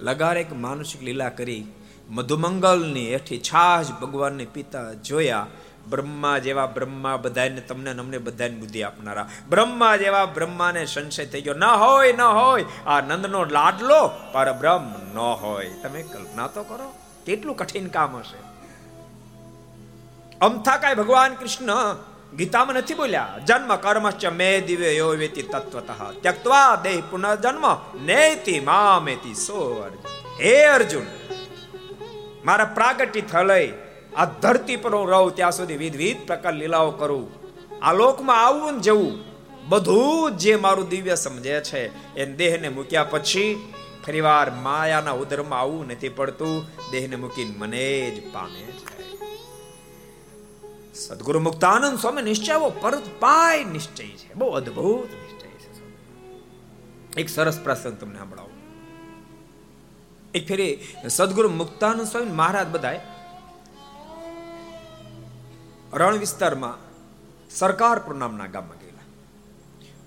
[0.00, 1.64] લગારે એક માનુષિક લીલા કરી.
[2.08, 5.46] મધુમંગલની હેઠી છાશ ભગવાનને પિતા જોયા.
[5.88, 9.28] બ્રહ્મા જેવા બ્રહ્મા બધાને તમને અમને બધાને બુદ્ધિ આપનારા.
[9.48, 11.54] બ્રહ્મા જેવા બ્રહ્માને સંશય થઈ ગયો.
[11.54, 15.70] ન હોય ન હોય, આ નંદનો લાડલો પરબ્રહ્મ ન હોય.
[15.82, 16.92] તમે કલ્પના તો કરો,
[17.26, 18.40] કેટલું કઠિન કામ હશે.
[20.38, 21.96] અમથા કાય ભગવાન કૃષ્ણ.
[22.36, 23.38] ગીતામાં નથી બોલ્યા.
[23.46, 26.20] જન્મ કર્મશ્ચ મે દિવ્ય યો વેતિ તત્વતઃ.
[26.22, 30.44] ત્યક્તવા દેહ પુનર્જન્મ, નેતિ મામેતિ સો અર્જુન.
[30.44, 31.06] હે અર્જુન,
[32.44, 33.72] મારા પ્રાગટ્ય થલય
[34.16, 37.30] આ ધરતી પર હું રહું, ત્યાં સુધી વિવિધ વિધ પ્રકાર લીલાઓ કરું.
[37.82, 39.12] આ લોકમાં આવું ને જવું,
[39.68, 43.72] બધું જે મારું દિવ્ય સમજે છે, એ દેહને મૂક્યા પછી
[44.06, 48.94] ફરીવાર માયાના ઉદરમાં આવવું નથી પડતું, દેહને મૂકીને મને જ પામે છે.
[50.94, 54.34] સદગુરુ મુક્તાનંદ સ્વામી નિશ્ચય પરત પાય નિશ્ચય છે.
[54.34, 58.52] બહુ અદ્ભુત નિશ્ચય છે એક સરસ પ્રસંગ તમને સંભળાવું.
[60.34, 63.00] એક ફેરી સદગુરુ મુક્તાનંદ સ્વામી મહારાજ બધાય
[65.94, 66.76] રણ વિસ્તારમાં
[67.50, 69.04] સરકારપુર નામના ગામમાં ગયેલા.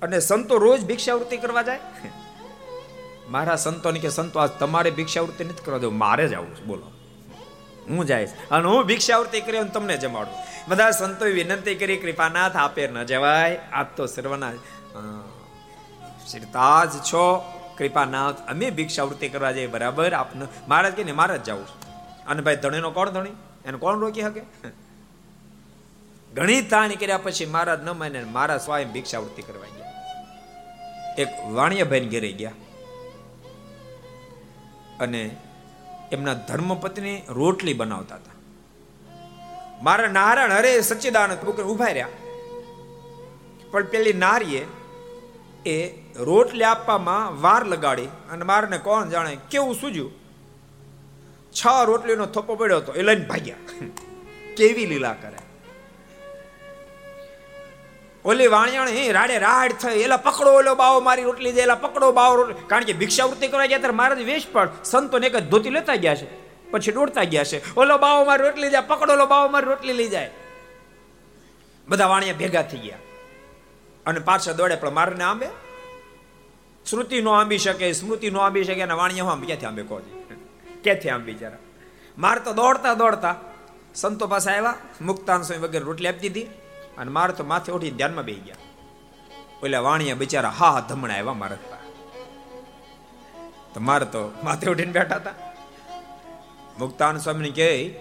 [0.01, 1.79] અને સંતો રોજ ભિક્ષાવૃત્તિ કરવા જાય?
[3.29, 6.91] મારા સંતોને કે, સંતો, આજ તમારે ભિક્ષાવૃત્તિ નથી કરવા દઉં મારે જ આવું બોલો.
[7.89, 10.33] હું જાય અને હું ભિક્ષાવૃત્તિ કરી અને તમને જમાડું.
[10.67, 13.59] બધા સંતોએ વિનંતી કરી, કૃપાનાથ, આપે ન જવાય.
[13.73, 14.51] આજ તો સર્વના
[16.31, 17.23] શ્રીતાજ છો.
[17.77, 19.67] કૃપાનાથ, અમે ભિક્ષાવૃત્તિ કરવા જઈએ.
[19.67, 21.67] બરાબર, આપને મહારાજ કે ને મારે જ જવું
[22.27, 23.33] અને ભાઈ, ધણીનો કોણ ધણી?
[23.65, 24.43] એને કોણ રોકી શકે?
[26.37, 29.93] ઘણી તાણી કર્યા પછી મહારાજ ન માને મારા સ્વયં ભિક્ષાવૃત્તિ કરવા ગયા.
[31.17, 32.51] એક વાણિયાભાઈ ઘેરે ગયા.
[34.99, 35.37] અને
[36.11, 38.31] એમના ધર્મપત્ની રોટલી બનાવતા હતા.
[39.83, 42.07] મારા નારાયણ હરે સચ્ચિદાનંદ ઊભા રહ્યા.
[43.71, 44.67] પણ પેલી નારીએ
[45.65, 50.11] એ રોટલી આપવામાં વાર લગાડી અને મારને કોણ જાણે કેવું સૂજ્યું.
[51.51, 53.55] છ રોટલીનો થોપો પડ્યો હતો એ લઈને ભાગ્યા.
[54.57, 55.46] કેવી લીલા કરે.
[58.27, 62.43] ઓલી વાણિયાણી રાડે રાડ થઈ, એલા પકડો ઓલો બાવો, મારી રોટલી જાય એલા પકડો બાવો
[62.67, 66.27] કારણ કે ભિક્ષાવૃત્તિ કરવા ગયા ત્યારે મહારાજ વેશ પણ સંતોને એક ધોતી લેતા ગયા છે,
[66.71, 67.59] પછી દોડતા ગયા છે.
[67.75, 70.29] ઓલો બાવો મારી રોટલી જાય પકડો ઓલો બાવો મારી રોટલી લઈ જાય.
[71.87, 72.99] બધા વાણિયા ભેગા થઈ ગયા.
[74.05, 75.47] અને પાછા દોડે, પણ મારને આંબે?
[76.85, 80.01] શ્રુતિ નો આંબી શકે, સ્મૃતિ નો આંબી શકે, અને વાણિયા આંબી, ક્યાંથી આંબે કહો
[80.83, 81.59] ક્યાંથી આંબી જરા?
[82.17, 83.35] માર તો દોડતા દોડતા
[83.95, 86.66] સંતો પાસે આવ્યા મુક્તાન સ્વામી વગેરે રોટલી આપતી દીધી.
[86.97, 88.55] અને મારે તો માથે ઉઠી ધ્યાનમાં બેસી ગયા.
[89.63, 91.57] ઓલા વાણિયા બિચારા, હા હા, ધમણા આવ્યા મારા
[93.73, 95.33] તો મારે તો માથે ઉઠીને બેઠા હતા.
[96.79, 97.95] મુક્તાન સ્વામી કે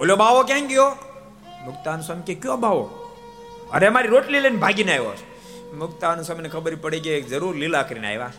[0.00, 0.90] ઓલો બાવો ક્યાં ગયો?
[1.64, 2.84] મુક્તાન સ્વામી કે કયો બાવો?
[3.72, 5.12] અરે, મારી રોટલી લઈને ભાગીને આવ્યો
[5.74, 8.32] મુક્તાન સ્વામીને ખબર પડી ગઈ જરૂર લીલા કરીને આવ્યા.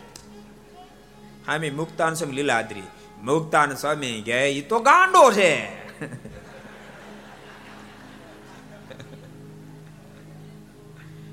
[1.46, 2.82] હા મેં મુક્તાન સ્વામી લીલા આદરી.
[3.22, 5.66] મુક્તાન સ્વામી કે એ તો ગાંડો છે.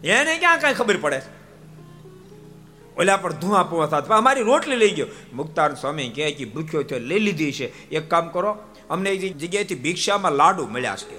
[0.04, 1.22] એને ક્યાં કઈ ખબર પડે?
[2.98, 5.08] ઓલા પર ધુઆ પુઆ થતા અમારી રોટલી લઈ ગયો.
[5.34, 7.90] મુક્તાર સ્વામી કહે કે ભૂખ્યો થયો, લઈ લીધી છે.
[7.90, 8.58] એક કામ કરો,
[8.90, 11.18] અમને એ જગ્યાએથી ભિક્ષામાં લાડુ મળ્યા છે.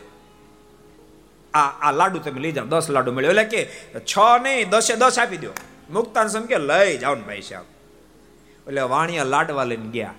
[1.54, 3.30] આ આ લાડુ તમે લઈ જાઓ, દસ લાડુ મળ્યો.
[3.30, 3.64] એટલે કે,
[4.00, 5.50] છ નહીં, દસે, દસ આપી દો.
[5.90, 7.64] મુક્તાન સ્વામી કે, લઈ જાઓ ને ભાઈ સાહેબ.
[8.68, 10.14] એટલે વાણિયા લાડવા લઈને ગયા.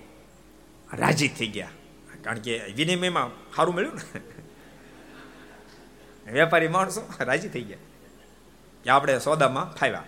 [0.94, 1.70] રાજી થઈ ગયા.
[2.22, 4.20] કારણ કે વિનિમયમાં સારું મળ્યું ને.
[6.32, 7.78] વેપારી માણસો રાજી થઈ ગયા.
[8.90, 10.04] આપણે સોદામાં ફાવ્યા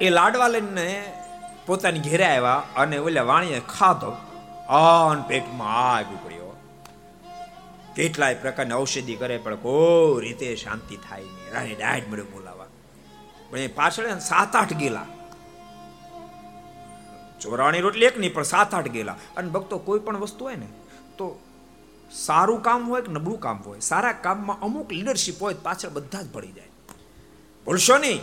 [0.00, 1.12] એ લાડવા લઈને
[1.66, 4.12] પોતાની ઘેરે આવ્યા અને ઓલા વાણીએ ખાધો.
[4.68, 6.56] આન પેટમાં આગ પડ્યો.
[7.96, 11.52] કેટલાય પ્રકારની ઔષધિ કરે પણ કોઈ રીતે શાંતિ થાય નહીં.
[11.54, 12.66] રાણી ડાયટ મળ્યું બોલાવા.
[13.50, 15.06] પણ એ પાછળ સાત આઠ ગેલા
[17.40, 20.66] ચોરાણી રોટલી એક નહીં, પણ સાત આઠ ગેલા અને ભક્તો કોઈ પણ વસ્તુ હોય ને,
[21.18, 21.40] તો
[22.14, 23.80] સારું કામ હોય કે નબળું કામ હોય?
[23.80, 26.68] સારા કામમાં અમુક લીડરશીપ હોય પાછળ બધા જ પડી જાય.
[27.66, 28.20] ભૂલશો નહીં.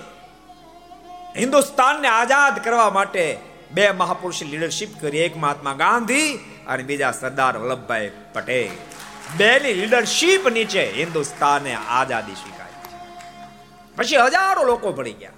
[1.37, 3.39] હિન્દુસ્તાનને આઝાદ કરવા માટે
[3.71, 5.17] બે મહાપુરુષે લીડરશીપ કરી.
[5.17, 6.37] એક મહાત્મા ગાંધી
[6.67, 8.69] અને બીજા સરદાર વલ્લભભાઈ પટેલ.
[9.37, 12.97] બેની લીડરશીપ નીચે હિન્દુસ્તાને આઝાદી સ્વીકારી
[13.95, 15.31] પછી હજારો લોકો પડી ગયા.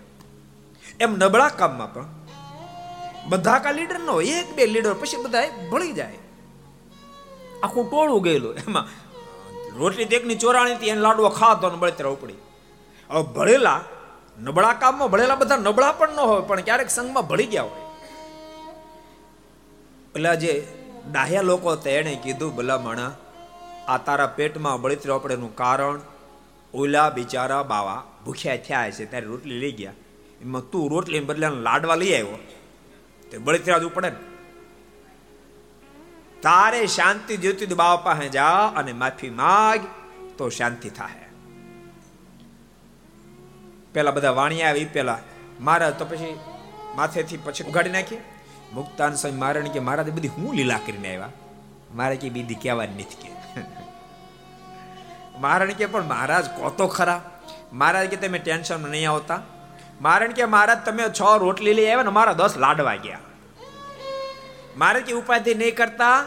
[0.99, 2.06] એમ નબળા કામમાં પણ
[3.26, 6.18] બધા કા લીડર નો એક બે લીડર પછી બધા ભળી જાય.
[7.64, 8.55] આખું ટોળું ગયેલું.
[8.55, 8.88] એમાં
[9.80, 12.34] રોટલી ચોરાણી હતી, એને લાડવો ખાતો અને બળતરા ઉપડી.
[13.09, 13.82] હવે ભળેલા,
[14.39, 17.82] નબળા કામમાં ભળેલા બધા નબળા પણ ન હોય, પણ ક્યારેક સંઘમાં ભળી ગયા હોય.
[20.16, 20.68] એટલે જે
[21.11, 23.11] ડાહ્યા લોકો હતા એણે કીધું, ભલા માણા,
[23.88, 26.01] આ તારા પેટમાં બળતરા ઉપડેનું કારણ,
[26.74, 29.91] ઓલા બિચારા બાવા ભૂખ્યા થયા છે ત્યારે રોટલી લઈ ગયા.
[30.41, 32.39] એમાં તું રોટલી બદલે લાડવા લઈ આવ્યો.
[33.32, 34.32] તે બળતરા જ ઉપડે ને.
[36.44, 39.80] તારે શાંતિ જોતી તો બાવા પાસે જા અને માફી માગ,
[40.38, 41.24] તો શાંતિ થાય
[43.94, 45.20] પેલા બધા વાણિયા આવી, પેલા
[45.62, 46.39] મારા તો પછી
[46.96, 48.18] માથેથી પછી ઉઘાડી નાખી.
[48.74, 51.30] મુક્તાન સ્વામી મારણ કે મારા બધી હું લીલા કરીને આવ્યા?
[51.96, 53.62] મારે કે બીજી કહેવાની નથી કે.
[55.39, 57.41] મારણ કે, પણ મહારાજ કોતો ખરા.
[57.74, 59.41] મહારાજ કે, તમે ટેન્શન નહીં આવતા.
[60.02, 63.20] મારણ કે, મહારાજ, તમે છ રોટલી લઈ આવ્યા ને મારા દસ લાડવા ગયા.
[64.78, 66.26] મારે કે ઉપાધિ નહીં કરતા,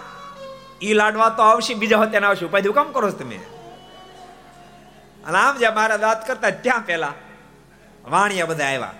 [0.83, 2.47] ઈ લાડવા તો આવશે, બીજા હોતે આવશે.
[2.47, 3.41] ઉપાધિ કામ કરો છો તમે?
[5.27, 7.13] અને આમ જ્યાં મારા દાંત કરતા ત્યાં પેલા
[8.05, 8.95] વાણિયા બધા આવ્યા.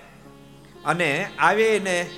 [0.85, 2.11] અને આવીને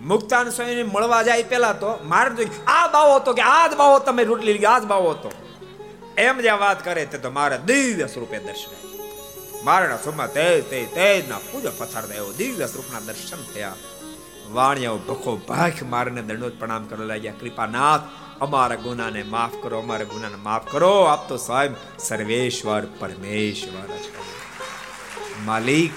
[0.00, 3.98] મુક્તાન સ્વામીને મળવા જાય પેલા તો મારે જોઈ આ બાવો હતો કે આ જ બાવો
[3.98, 5.32] તમે રોટલી લીધી, આ જ બાવો હતો.
[6.18, 8.74] એમ જ્યાં વાત કરે તે તો મારા દિવ્ય સ્વરૂપે દર્શન
[9.64, 13.74] મારા સ્વમાં તે તે તેજના પૂજા પથાર થયો દિવ્ય સ્વરૂપના દર્શન થયા.
[14.52, 17.32] વાણિયાઓ ભખો ભાખ મારને દંડોત પ્રણામ કરવા લાગ્યા.
[17.40, 18.00] કૃપાનાથ,
[18.40, 21.02] અમારા ગુનાને માફ કરો, અમારા ગુનાને માફ કરો.
[21.02, 23.88] આપ તો સાહેબ સર્વેશ્વર પરમેશ્વર
[25.44, 25.90] માલિક,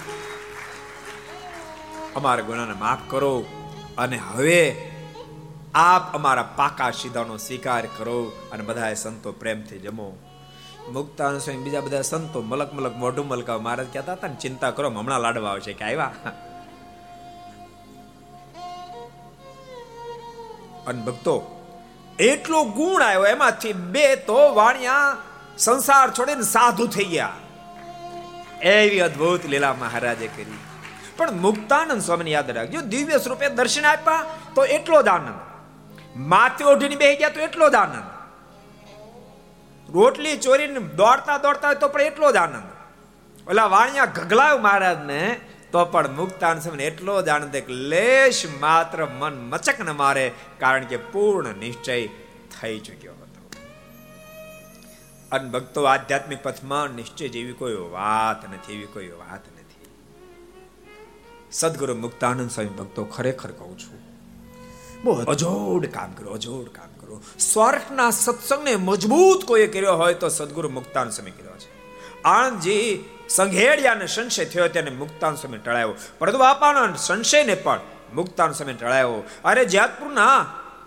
[2.16, 3.46] અમારા ગુનાને માફ કરો
[3.98, 4.90] અને હવે
[5.76, 10.18] આપ અમારા પાકા સીધાનો સ્વીકાર કરો અને બધાએ સંતો પ્રેમથી જમો.
[10.92, 13.62] મુક્તાન સ્વામી બીજા બધા સંતો મલક મલક મોઢું મલકાવ.
[13.62, 15.74] મહારાજ કહેતા હતા ને, ચિંતા કરો, હમણાં લાડવા આવશે.
[15.74, 16.14] કે આવ્યા?
[20.88, 21.36] અને ભક્તો,
[22.20, 25.18] એટલો ગુણ આવ્યો, એમાંથી બે તો વાણિયા
[25.58, 27.34] સંસાર છોડીને સાધુ થઈ ગયા.
[28.62, 30.58] એવી અદ્ભુત લીલા મહારાજે કરી.
[31.18, 34.26] પણ મુક્તાનંદ સ્વામીને યાદ રાખજો, દિવ્ય સ્વરૂપે દર્શન આપ્યા
[34.56, 35.40] તો એટલો જ આનંદ.
[36.16, 38.04] માથે ઓઢીને બેહી ગયા તો એટલો જ આનંદ.
[39.90, 42.70] રોટલી ચોરીને દોડતા દોડતા તો પણ એટલો જ આનંદ.
[43.50, 45.40] ઓલા વાણિયા ગગલાવ મહારાજને
[45.72, 47.30] તો પણ મુક્તાન સમય એટલો જ
[47.70, 52.08] લેશ માત્ર મન મચક ન મારે, કારણ કે પૂર્ણ નિશ્ચય
[52.56, 53.44] થઈ ચુક્યો હતો.
[55.32, 59.86] અને ભક્તો આધ્યાત્મિક પથમાં નિશ્ચય જેવી કોઈ વાત નથી, એવી કોઈ વાત નથી.
[61.52, 64.00] સદગુરુ મુક્તાનંદ સ્વામી ભક્તો ખરેખર કહું છું,
[65.04, 67.22] બહુ અજોડ કામ કરો, અજોડ કામ કરો.
[67.40, 71.70] સ્વાર્થના સત્સંગને મજબૂત કોઈ કર્યો હોય તો સદગુરુ મુક્તાન સ્વામી કર્યો છે.
[72.24, 75.94] આણંદજી સંઘેડિયાને સંશય થયો તેને મુક્તાન સમય ટળાયો.
[76.20, 77.80] પરંતુ બાપાનો સંશયને પણ
[78.14, 79.24] મુક્તાન સમય ટળાયો.
[79.46, 80.46] અરે જેતપુરના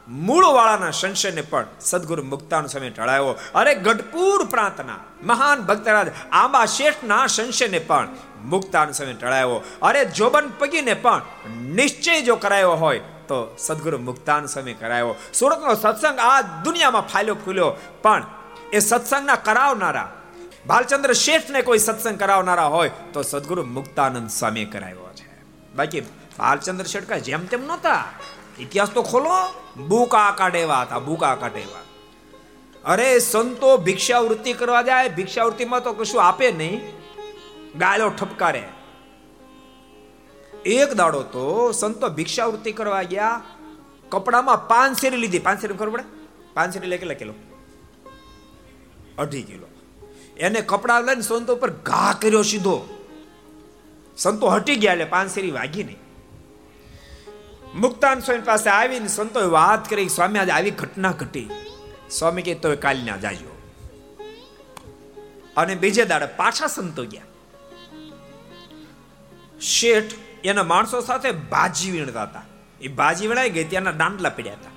[0.08, 3.34] મૂળવાળાના સંશયને પણ સદગુરુ મુક્તાન સમય ટળાયો.
[3.54, 8.08] અરે ગઢપુર પ્રાંતના મહાન ભક્તરાજ આંબા શેઠના સંશયને પણ
[8.42, 9.62] મુક્તાન સમય ટળાયો.
[9.82, 11.22] અરે જોબન પગીને પણ
[11.62, 15.14] નિશ્ચય જો કરાયો હોય તો સદગુરુ મુક્તાન સમય કરાયો.
[15.34, 17.76] સુરતનો સત્સંગ આ દુનિયામાં ફાલ્યો ફૂલ્યો.
[18.02, 18.26] પણ
[18.72, 20.12] એ સત્સંગના કરાવનારા
[20.66, 25.44] ભાલચંદ્ર શેઠને કોઈ સત્સંગ કરાવનારા હોય તો સદગુરુ મુક્તાનંદ સ્વામી કરાવ્યો છે.
[25.74, 26.00] બાકી
[26.38, 28.04] ભાલચંદ્ર શેઠ કાંઈ જેમ તેમ નહોતા.
[28.58, 29.62] ઇતિહાસ તો ખોલો.
[29.76, 31.80] બુકા કાઢેવા હતા બુકા કાઢેવા
[32.84, 36.80] અરે સંતો ભિક્ષાવૃત્તિ કરવા જાય, ભિક્ષાવૃત્તિમાં તો કશું આપે નહીં.
[37.78, 38.68] ગાયો ઠપકારે.
[40.66, 43.42] એક દાડો તો સંતો ભિક્ષાવૃત્તિ કરવા ગયા,
[44.08, 45.38] કપડામાં પાંચસેરી લીધી.
[45.38, 46.02] પાંચસેરી ખબર પડે?
[46.54, 47.34] પાંચસેરી લે કેટલા કિલો?
[49.18, 49.69] અઢી કિલો.
[50.40, 53.06] એને કપડા લઈને સંતો પર ઘા કર્યો સીધો.
[54.16, 55.96] સંતો હટી ગયા એટલે પાનસેરી વાગી નહીં.
[57.74, 61.50] મુક્તાન સ્વામી પાસે આવીને સંતોએ વાત કરી, સ્વામી, આજે આવી ઘટના ઘટી.
[62.10, 63.62] સ્વામી કે તો કાલ ના જાજો.
[65.56, 67.22] અને બીજે દાડે પાછા સંતો ગયા.
[69.60, 70.04] શેઠ
[70.44, 72.42] એના માણસો સાથે ભાજી વીણતા હતા.
[72.80, 74.70] એ ભાજી વીણાઈ ગઈ, ત્યાંના દાંડલા પડ્યા હતા.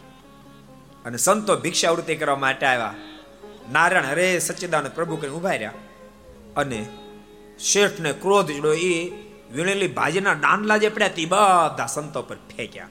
[1.06, 3.13] અને સંતો ભિક્ષાવૃત્તિ કરવા માટે આવ્યા.
[3.72, 5.74] નારાયણ હરે સચ્ચિદાન પ્રભુ કરીને ઊભા રહ્યા.
[6.58, 6.86] અને
[7.60, 9.12] શેઠને ક્રોધ જોડો એ
[9.52, 12.88] વીણેલી ભાજીના ડાંડલા જે પડ્યા તે, બધા સંતો પર ફેંક્યા.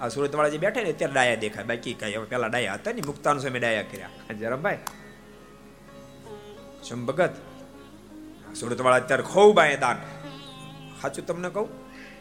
[0.00, 1.64] આ સુરતવાળા જે બેઠા ને ત્યારે ડાયા દેખાય.
[1.64, 4.10] બાકી કઈ હવે પેલા ડાયા હતા ને મુક્તાન સમય ડાયા કર્યા.
[4.40, 4.78] જરાભાઈ
[6.88, 7.30] શમ ભગત
[8.60, 9.96] સુરતવાળા અત્યારે ખૂબ આયા દાન
[11.02, 11.68] સાચું તમને કહું,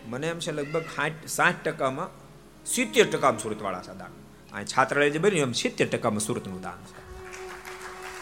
[0.09, 2.09] મને એમ છે લગભગ સાઠ સાઠ ટકામાં
[2.65, 4.11] સિત્તેર ટકામાં સુરતવાળા છે દાન.
[4.53, 7.04] આ છાત્રાલય જે બન્યું, એમ સિત્તેર ટકામાં સુરતનું દાન છે.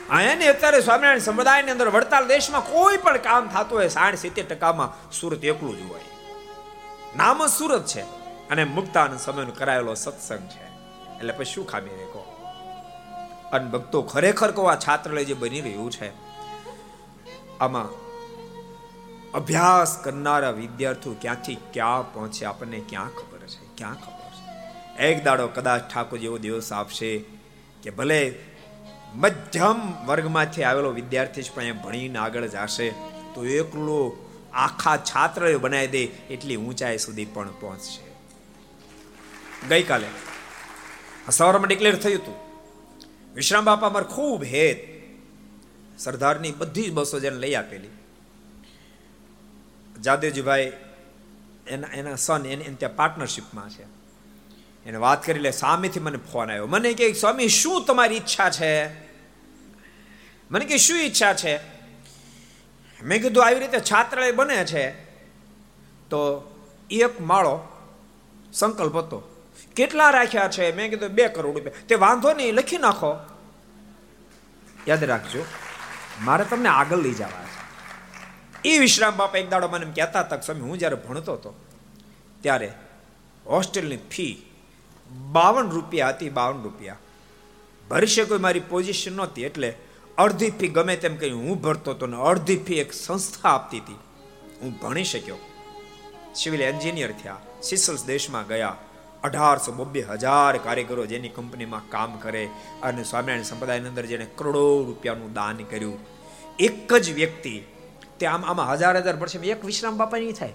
[0.10, 5.12] અહીંયા અત્યારે સ્વામિનારાયણ સંપ્રદાયની અંદર વડતાલ દેશમાં કોઈ પણ કામ થતું હોય, સાઠ, સિત્તેર ટકામાં
[5.12, 6.06] સુરત એકલું જ હોય.
[7.18, 8.02] નામ જ સુરત છે
[8.50, 10.66] અને મુક્તાન સમયનો કરાયેલો સત્સંગ છે.
[11.20, 12.24] એટલે પછી શું ખામી રે કહો
[13.54, 16.10] અને ભક્તો ખરેખર કહો, આ છાત્રાલય જે બની રહ્યું છે,
[17.60, 17.90] આમાં
[19.34, 23.76] અભ્યાસ કરનારા વિદ્યાર્થીઓ ક્યાંથી ક્યાં પહોંચે, આપણને ક્યાં ખબર છે?
[23.78, 25.04] ક્યાં ખબર છે?
[25.04, 27.20] એક દાડો કદાચ ઠાકોર જેવો દિવસ આપશે
[27.84, 28.36] કે ભલે
[29.16, 32.90] મધ્યમ વર્ગમાંથી આવેલો વિદ્યાર્થી જ પણ ભણીને આગળ જશે
[33.34, 38.04] તો એકલો આખા છાત્ર બનાવી દે એટલી ઊંચાઈ સુધી પણ પહોંચશે.
[39.68, 40.08] ગઈકાલે
[41.30, 42.36] સવારમાં ડિક્લેર થયું હતું,
[43.36, 44.80] વિશ્રામ બાપા અમારે ખૂબ હેત,
[46.00, 47.94] સરદારની બધી જ બસો જેને લઈ આપેલી.
[50.02, 50.72] જાદેવજીભાઈ,
[51.68, 53.93] એના એના સન એને ત્યાં પાર્ટનરશિપમાં છે.
[54.86, 56.68] એને વાત કરી લે, સામેથી મને ફોન આવ્યો.
[56.68, 58.94] મને કે સ્વામી, શું તમારી ઈચ્છા છે?
[60.52, 61.58] મને કે શું ઈચ્છા છે?
[63.04, 64.92] મેં કીધું, આવી રીતે છાત્રાલય બને છે.
[66.10, 66.50] તો
[66.90, 67.60] એક માળો
[68.54, 69.46] સંકલ્પ હતો.
[69.76, 70.76] કેટલા રાખ્યા છે?
[70.76, 71.86] મેં કીધું, બે કરોડ રૂપિયા.
[71.90, 73.16] તે વાંધો નહીં, લખી નાખો.
[74.88, 75.46] યાદ રાખજો,
[76.22, 77.64] મારે તમને આગળ લઈ જવા છે.
[78.70, 81.66] એ વિશ્રામ બાપા એક દાડો મને કહેતા હતા સ્વામી, હું જ્યારે ભણતો હતો,
[82.42, 82.74] ત્યારે
[83.46, 84.46] હોસ્ટેલની ફી
[85.14, 86.98] બાવન રૂપિયા હતી, બાવન રૂપિયા.
[87.90, 89.74] ભરી શકો મારી પોઝિશન નહોતી, એટલે
[90.18, 94.00] અડધી ફી ગમે તેમ કહી હું ભરતો હતો ને અડધી ફી એક સંસ્થા આપતી હતી.
[94.62, 95.36] હું ભણી શક્યો.
[96.36, 97.38] સિવિલ એન્જિનિયર થયા.
[97.64, 98.76] સિસલ્સ દેશમાં ગયા.
[99.24, 102.50] અઢારસો બબ્બે હજાર કારીગરો જેની કંપનીમાં કામ કરે
[102.84, 106.00] અને સ્વામિનારાયણ સંપ્રદાયની અંદર જેને કરોડો રૂપિયાનું દાન કર્યું.
[106.60, 107.64] એક જ વ્યક્તિ,
[108.20, 110.54] તે આમ આમાં હજાર હજાર પડશે એક વિશ્રામ બાપા નહીં થાય.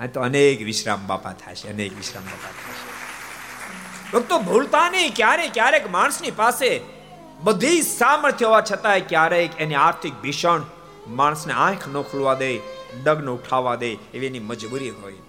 [0.00, 2.91] આ તો અનેક વિશ્રામ બાપા થશે અનેક વિશ્રામ બાપા થશે
[4.11, 6.71] ભક્તો ભૂલતા નહીં ક્યારેક ક્યારેક માણસની પાસે
[7.43, 10.67] બધી સામર્થ્ય હોવા છતાંય ક્યારેક એની આર્થિક ભીષણ
[11.15, 12.51] માણસને આંખ ન ખુલવા દે
[12.97, 15.23] ડગ ન ઉઠાવવા દે એવી એની મજબૂરી હોય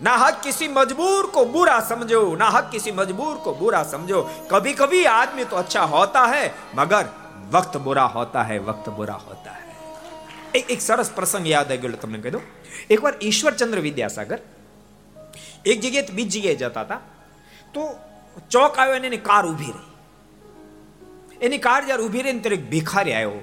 [0.00, 4.74] ना हक किसी मजबूर को बुरा समझो ना हक किसी मजबूर को बुरा समझो कभी
[4.74, 6.44] कभी आदमी तो अच्छा होता है
[6.74, 7.08] मगर
[7.52, 9.66] वक्त बुरा होता है वक्त बुरा होता है
[10.50, 12.44] એક એક સરસ પ્રસંગ યાદ આવી ગયો તમને કહી દઉં
[12.88, 14.38] એકવાર ઈશ્વરચંદ્ર વિદ્યાસાગર
[15.66, 17.00] એક જગ્યાએ બીજી જગ્યાએ જતા હતા
[17.73, 17.83] તો
[18.51, 19.89] ચોક આવ્યો અને એની કાર ઊભી રહી.
[21.41, 23.41] એની કાર જ્યારે ઊભી રહી ને ત્યારે ભિખારી આવ્યો.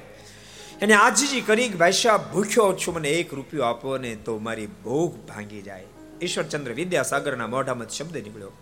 [0.82, 5.16] એને આજીજી કરી ભાઈ સાહેબ, ભૂખ્યો છું, મને એક રૂપિયો આપો ને તો મારી ભૂખ
[5.30, 5.88] ભાંગી જાય.
[6.22, 8.52] ઈશ્વરચંદ્ર વિદ્યાસાગરના મોઢામાં શબ્દ નીકળ્યો.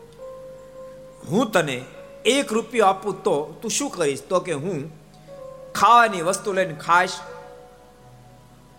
[1.30, 1.76] હું તને
[2.34, 4.24] એક રૂપિયો આપું તો તું શું કરીશ?
[4.30, 4.80] તો કે હું
[5.74, 7.16] ખાવાની વસ્તુ લઈને ખાઈશ,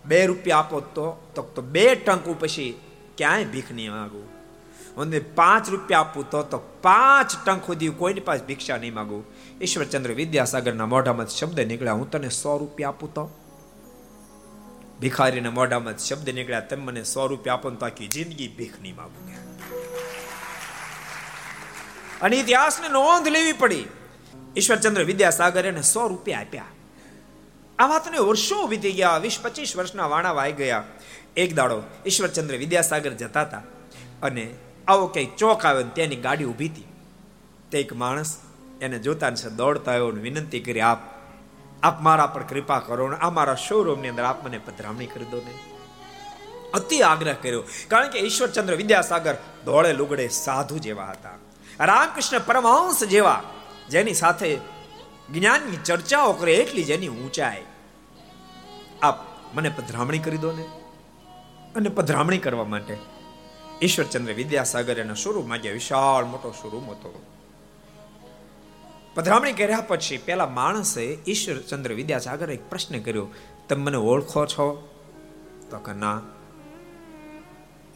[0.06, 1.08] બે રૂપિયા આપો તો
[1.56, 2.70] તો બે ટંકુ પછી
[3.18, 4.29] ક્યાંય ભીખ નહીં માગું.
[4.98, 9.26] અને પાંચ રૂપિયા આપું તો તો પાંચ ટંક સુધી કોઈની પાસે ભિક્ષા નહીં માગું.
[9.62, 11.94] ઈશ્વરચંદ્ર વિદ્યાસાગરના મોઢામાં શબ્દ નીકળ્યા.
[11.94, 13.30] હું તને સો રૂપિયા આપું તો?
[15.02, 16.60] ભિખારીના મોઢામાં શબ્દ નીકળ્યા.
[16.60, 19.50] તમે મને સો રૂપિયા આપો તો આખી જિંદગી ભીખ નહીં માગું
[22.22, 23.86] અને ઇતિહાસને નોંધ લેવી પડી.
[24.58, 26.64] ઈશ્વરચંદ્ર વિદ્યાસાગર એને સો રૂપિયા આપ્યા.
[27.80, 29.18] આ વાતને વર્ષો વીતી ગયા.
[29.18, 30.84] વીસ પચીસ વર્ષના વાણા વાઈ ગયા.
[31.38, 33.62] એક દાડો ઈશ્વરચંદ્ર વિદ્યાસાગર જતા હતા
[34.22, 34.54] અને
[34.90, 36.88] આવો ક્યાંય ચોક આવે ને ત્યાંની ગાડી ઊભી હતી.
[37.72, 38.38] તે એક માણસ
[38.82, 41.02] એને જોતા છે દોડતા આવ્યો ને વિનંતી કરી, આપ
[41.84, 45.38] આપ મારા પર કૃપા કરો ને આ મારા શોરૂમની અંદર આપ મને પધરામણી કરી દો
[45.38, 45.54] ને.
[46.74, 49.36] અતિ આગ્રહ કર્યો, કારણ કે ઈશ્વરચંદ્ર વિદ્યાસાગર
[49.66, 51.38] ધોળે લુગડે સાધુ જેવા હતા.
[51.86, 53.44] રામકૃષ્ણ પરમહંસ જેવા,
[53.90, 54.58] જેની સાથે
[55.34, 57.64] જ્ઞાનની ચર્ચાઓ કરે એટલી જેની ઊંચાઈ.
[59.02, 59.16] આપ
[59.54, 60.66] મને પધરામણી કરી દો ને.
[61.76, 63.19] અને પધરામણી કરવા માટે
[63.82, 67.26] ઈશ્વરચંદ્ર વિદ્યાસાગર એના શોરૂમ માંગ્યા વિશાળ મોટો શોરૂમ હતો.
[69.16, 73.28] પધરામણી કર્યા પછી પેલા માણસે ઈશ્વરચંદ્ર વિદ્યાસાગર એક પ્રશ્ન કર્યો,
[73.70, 74.90] તમે મને ઓળખો છો?
[75.72, 76.22] તો કે, ના.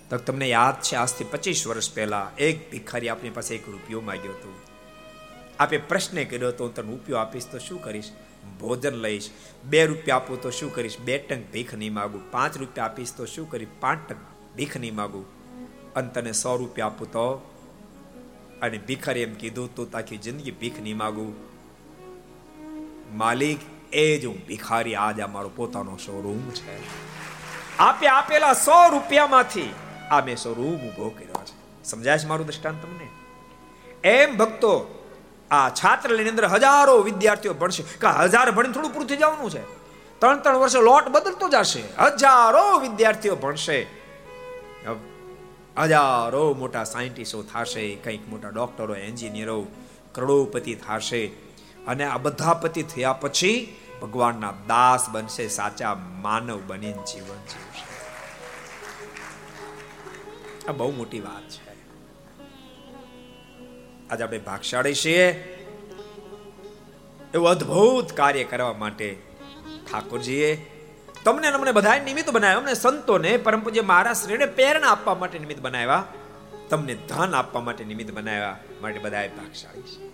[0.09, 4.31] તો તમને યાદ છે, આજથી પચીસ વર્ષ પહેલા એક ભિખારી આપની પાસે એક રૂપિયો માંગ્યો
[4.31, 4.59] હતો.
[5.59, 8.11] આપે પ્રશ્ન કર્યો તો હું તને રૂપિયો આપીશ તો શું કરીશ?
[8.59, 9.29] ભોજન લઈશ.
[9.65, 10.99] બે રૂપિયા આપું તો શું કરીશ?
[10.99, 12.31] બે ટંક ભીખ નહીં માગું.
[12.31, 13.67] પાંચ રૂપિયા આપીશ તો શું કરીશ?
[13.79, 14.17] પાંચ ટંક
[14.55, 15.42] ભીખ નહીં માગું.
[15.95, 17.49] અને તને સો રૂપિયા આપું તો?
[18.61, 21.35] અને ભિખારી એમ કીધું, તું તાકી જિંદગી ભીખ નહીં માગું.
[23.17, 23.59] માલિક,
[23.93, 26.77] એ જ હું ભિખારી, આજ અમારો પોતાનો શોરૂમ છે.
[27.77, 29.73] આપે આપેલા સો રૂપિયામાંથી
[30.11, 31.83] આ મેં શોરૂમ ઊભો કર્યો છે.
[31.83, 33.09] સમજાય છે મારું દ્રષ્ટાંત તમને?
[34.07, 35.05] એમ ભક્તો,
[35.51, 37.83] આ છાત્રાલયની અંદર હજારો વિદ્યાર્થીઓ ભણશે.
[37.83, 39.61] કે હજાર ભણીને થોડું પૂરું થઈ જવાનું છે.
[40.19, 41.83] ત્રણ ત્રણ વર્ષે લોટ બદલતો જશે.
[41.99, 44.02] હજારો વિદ્યાર્થીઓ ભણશે.
[45.77, 49.67] હજારો મોટા સાયન્ટિસ્ટો થશે, કંઈક મોટા ડોક્ટરો, એન્જિનિયરો,
[50.11, 51.25] કરોડોપતિ થશે.
[51.87, 57.93] અને આ બધા પતિ થયા પછી ભગવાનના દાસ બનશે, સાચા માનવ બનીને જીવન જીવશે.
[60.67, 61.73] આ બહુ મોટી વાત છે.
[64.09, 65.31] આજે આપણે ભાગશાળી છીએ.
[67.33, 69.17] એવું અદ્ભુત કાર્ય કરવા માટે
[69.91, 70.72] ઠાકોરજીએ
[71.23, 72.57] તમને અમને બધા નિમિત્ત બનાવ્યા.
[72.57, 76.03] અમને સંતોને, પરમ પૂજ્ય મહારાજ શ્રીને પ્રેરણા આપવા માટે નિમિત્ત બનાવ્યા.
[76.69, 78.59] તમને ધન આપવા માટે નિમિત્ત બનાવ્યા.
[78.81, 80.13] માટે બધા ભાગશાળી છે.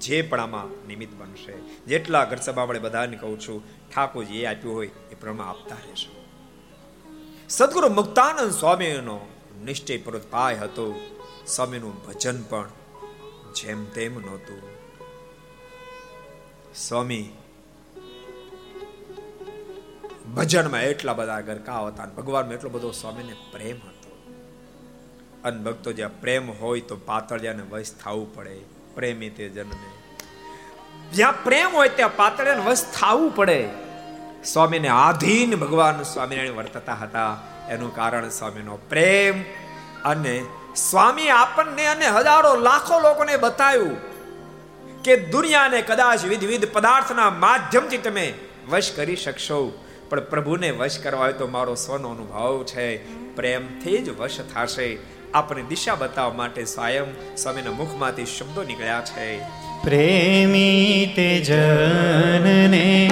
[0.00, 1.52] જે પણ આમાં નિમિત્ત બનશે,
[1.86, 3.64] જેટલા ઘર સભા વડે બધાને કહું છું,
[3.94, 6.16] ઠાકોરજી એ આપ્યું હોય એ પ્રમાણે આપતા રહેશે.
[7.48, 9.28] સદગુરુ મુક્તાનંદ સ્વામીનો
[9.64, 11.00] નિશ્ચય પૂર્વક પાય હતો.
[11.46, 12.68] સ્વામીનું ભજન પણ
[13.54, 14.62] જેમ તેમ નહોતું.
[16.74, 17.28] સ્વામી
[20.34, 24.34] ભજનમાં એટલા બધા ગરકા હતા ભગવાનમાં એટલો બધો સ્વામીને પ્રેમ હતો.
[25.44, 28.60] અન ભક્તો જ્યાં પ્રેમ હોય તો પાતળિયાને વશ થવું પડે,
[28.94, 29.96] પ્રેમી તે જન્મે
[31.12, 33.68] જ્યાં પ્રેમ હોય ત્યાં પાતળિયાને વશ થવું પડે.
[34.44, 37.38] સ્વામીને આધીન ભગવાન સ્વામિનારાયણ વર્તતા હતા.
[37.68, 39.42] એનું કારણ સ્વામીનો પ્રેમ
[40.04, 40.44] અને
[40.76, 43.96] સ્વામી આપણને અને હજારો લાખો લોકોને બતાવ્યું
[45.02, 48.34] કે દુનિયાને કદાચ વિધ વિધ પદાર્થના માધ્યમથી તમે
[48.70, 49.85] વશ કરી શકશો.
[50.08, 52.96] પણ પ્રભુને વશ કરવા હોય તો મારો સ્વનો અનુભવ છે.
[53.36, 54.98] પ્રેમથી જ વશ થશે.
[55.34, 59.38] આપણે દિશા બતાવવા માટે સ્વયં સ્વામીના મુખમાંથી શબ્દો નીકળ્યા છે.
[59.84, 63.10] પ્રેમી તે જનને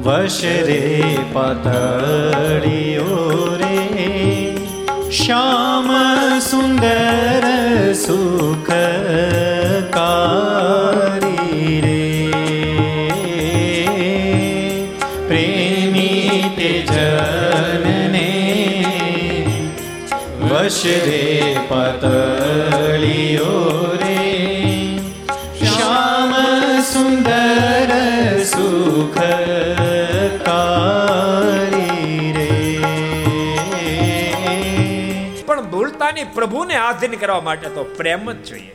[0.00, 3.08] વશ રે પતળિયો
[3.60, 4.56] રે.
[5.10, 5.90] શ્યામ
[6.38, 8.70] સુંદર સુખ
[9.92, 10.95] કારી
[21.06, 21.26] રે
[21.68, 23.54] પતળિયો
[24.02, 24.20] રે
[25.60, 26.32] શ્યામ
[26.92, 27.90] સુંદર
[28.44, 29.18] સુખ
[35.46, 38.72] પણ ભૂલતાની પ્રભુને આધીન કરવા માટે તો પ્રેમ જ જોઈએ.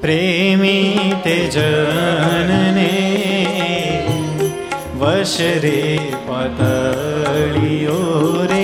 [0.00, 2.92] પ્રેમી તે જનને
[4.98, 5.80] વશ રે
[6.26, 8.02] પતળિયો
[8.50, 8.59] રે.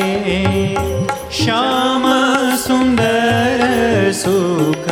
[1.46, 2.04] શ્યામ
[2.56, 4.85] સુંદર સુખ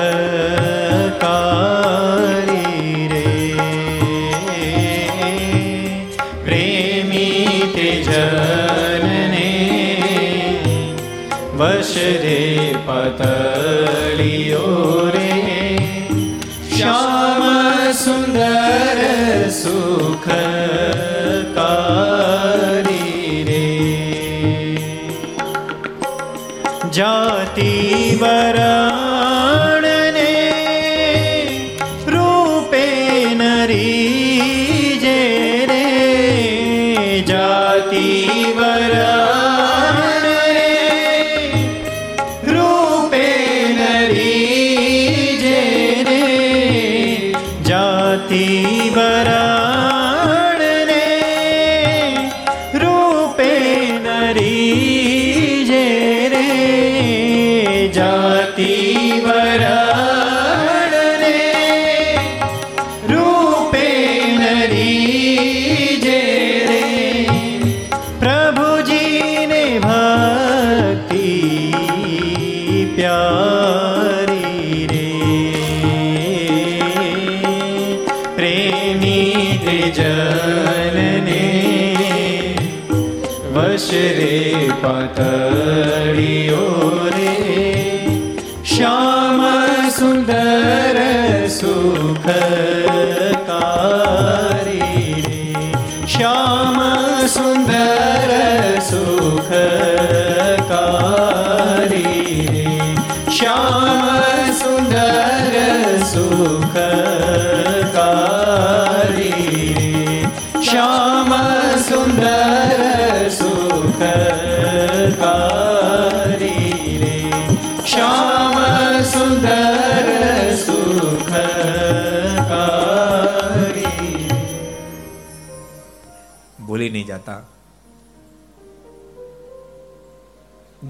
[28.25, 28.84] वरा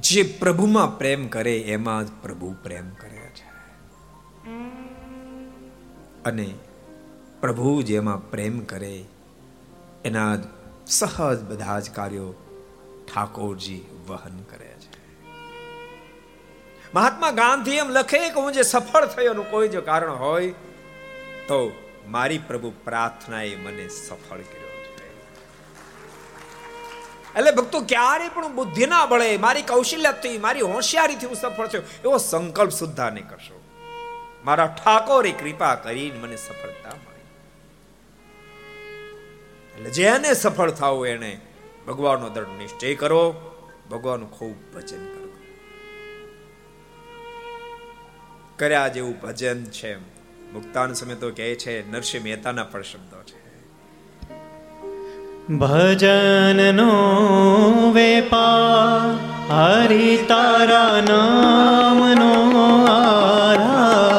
[0.04, 3.46] જે પ્રભુમાં પ્રેમ કરે, એમાં જ પ્રભુ પ્રેમ કરે છે.
[6.24, 6.54] અને
[7.40, 9.04] પ્રભુ જેમાં પ્રેમ કરે,
[10.04, 10.40] એના જ
[10.86, 12.34] સહજ બધા જ કાર્યો
[13.14, 15.20] ઠાકોરજી વહન કરે છે.
[16.94, 20.50] મહાત્મા ગાંધી એમ લખે કે હું જે સફળ થયો કોઈ જો કારણ હોય,
[21.48, 21.72] તો
[22.08, 24.63] મારી પ્રભુ પ્રાર્થનાએ મને સફળ કર્યો.
[27.36, 32.18] એટલે ભક્તો ક્યારે પણ બુદ્ધિ ના બળે, મારી કૌશલ્યથી, મારી હોશિયારીથી હું સફળ થયો એવો
[32.18, 33.60] સંકલ્પ સુદ્ધા નહીં કરશો.
[34.44, 37.26] મારા ઠાકોરે કૃપા કરીને મને સફળતા મળી.
[39.76, 41.40] એટલે જેને સફળ થવું એને
[41.86, 43.22] ભગવાનનો દળ નિશ્ચય કરો,
[43.90, 45.24] ભગવાનનું ખૂબ ભજન કરો.
[48.58, 49.96] કર્યા જેવું ભજન છે
[50.52, 53.33] મુક્તાન સમય તો કહે છે, નરસિંહ મહેતાના પણ શબ્દો છે.
[55.46, 56.92] ભજનનો
[57.92, 59.12] વેપા
[59.48, 62.30] હરિ તારા નામનો
[62.88, 64.13] આધાર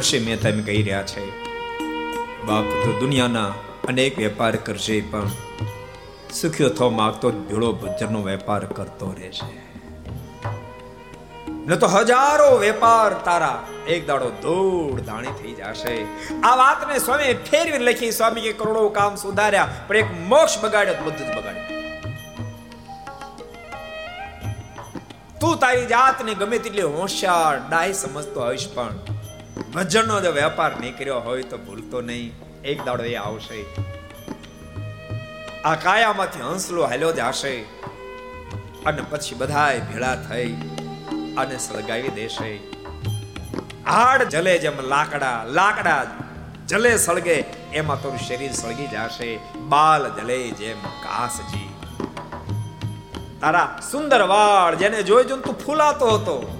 [0.00, 1.22] નરસિંહ મહેતા એમ કહી રહ્યા છે.
[2.46, 3.48] બાપ તો દુનિયાના
[3.88, 5.32] અનેક વેપાર કરશે પણ
[6.34, 9.48] સુખ્યો થવા માંગતો ભીળો ભીડો ભજનનો વેપાર કરતો રહે છે
[11.66, 13.58] ન તો હજારો વેપાર તારા
[13.96, 15.94] એક દાડો દોડ દાણી થઈ જશે.
[16.42, 21.24] આ વાતને સ્વામી ફેરવી લખી સ્વામી કે કરોડો કામ સુધાર્યા, પણ એક મોક્ષ બગાડ્યો બધું
[21.28, 21.68] જ બગાડ્યું.
[25.40, 29.19] તું તારી જાતને ગમે તેટલી હોશિયાર, ડાય સમજતો હોઈશ પણ
[29.68, 32.32] ભજનનો જો વેપાર નીકળ્યો હોય તો ભૂલતો નહીં.
[32.64, 33.64] એક દાડો એ આવશે.
[35.64, 37.18] આ કાયામાંથી હંસલો હાલ્યો જ
[38.86, 40.52] અને પછી બધાય ભેળા થઈ
[41.36, 42.56] અને સળગાવી દેશે.
[43.90, 46.06] હાડ જલે જેમ લાકડા લાકડા
[46.68, 49.38] જલે સળગે, એમાં તારું શરીર સળગી જશે.
[49.68, 51.74] બાલ જલે જેમ ઘાસજી.
[53.40, 56.59] તારા સુંદર વાળ જેને જોઈ જોઈને તું ફૂલાતો હતો.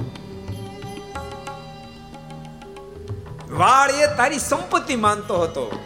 [3.51, 5.79] વાળ એ તારી સંપત્તિ માનતો હતો.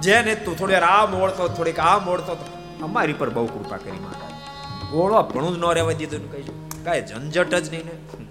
[0.00, 2.36] જેને તું થોડી વાર આ મોડતો થોડીક આ ઓળતો
[2.82, 4.26] અમારી પર બહુ કૃપા કરી માતા
[4.96, 6.42] ઓળવા પણ જ ન રહેવા દીધું કઈ.
[6.84, 8.24] કાંઈ ઝંઝટ જ નહીં ને.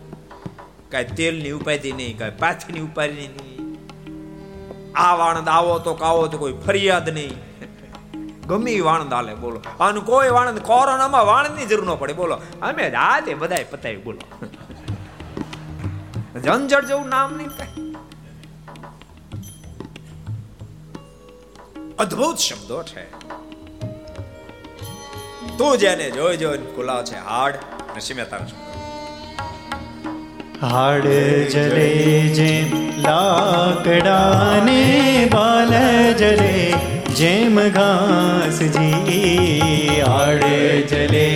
[0.89, 3.77] કાંઈ તેલની ઉપાધિ નહીં, કાંઈ પાથીની ઉપાધિ નહીં.
[4.95, 7.31] આ વાણંદ આવો તો કાવો તો કોઈ ફરિયાદ નહીં.
[8.47, 9.61] ગમે વાણંદ હાલે, બોલો.
[9.79, 12.35] અને કોઈ વાણંદ કોરોનામાં વાણંદની જરૂર ન પડે, બોલો.
[12.61, 14.49] અમે રાતે બધાય પતાવી, બોલો.
[16.45, 17.85] ઝંઝટ જેવું નામ નહીં કાંઈ
[22.03, 23.03] અદ્ભુત શબ્દો છે.
[25.59, 27.55] તું જેને જોઈ જોઈને ખુલાવ છે, હાડ
[27.95, 28.47] નરસિંહ મહેતાનો
[30.65, 31.07] હાડ
[31.55, 31.89] જલે
[32.39, 32.75] જેમ
[33.05, 34.81] લાકડાને,
[35.35, 35.73] બાલ
[36.21, 36.53] જલે
[37.21, 39.01] જેમ ઘાસજી
[40.09, 40.45] હાડ
[40.93, 41.27] જલે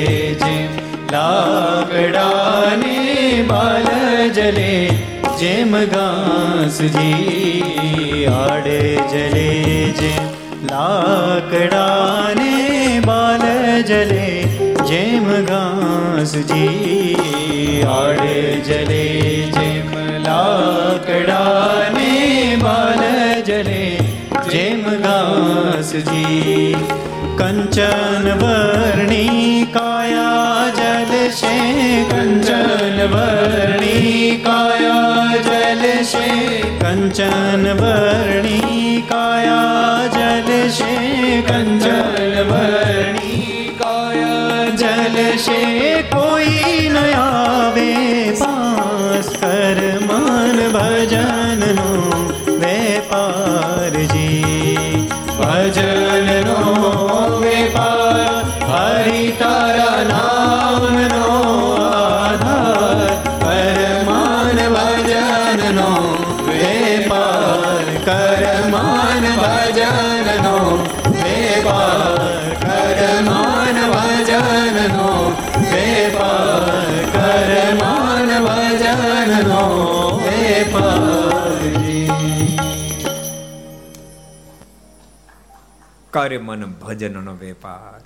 [0.43, 0.78] જેમ
[1.13, 2.97] લાકડાને
[3.49, 3.87] બાલ
[4.37, 4.73] જલે,
[5.39, 7.23] જેમ ઘાસજી
[8.33, 8.81] આડે
[9.13, 9.51] જલે
[9.99, 10.27] જેમ
[10.71, 12.53] લાકડાને
[13.07, 13.43] બાલ
[13.89, 14.29] જલે,
[14.91, 16.67] જેમ ઘાસજી
[17.95, 18.37] આડે
[18.69, 19.05] જલે
[19.57, 19.91] જેમ
[20.27, 22.13] લાકડાને
[22.65, 23.03] બાલ
[23.49, 23.85] જલે,
[24.53, 26.73] જેમ ઘાસજી
[27.39, 29.88] કંચન વર્ણિકા
[31.29, 36.29] જલશે કંચન વર્ણી કાયા જલશે
[36.81, 40.91] કંચન વર્ણી કાયા જલશે
[41.43, 43.18] કંચન વર્ણી
[86.19, 88.01] કાર્ય મન ભજનનો વેપાર.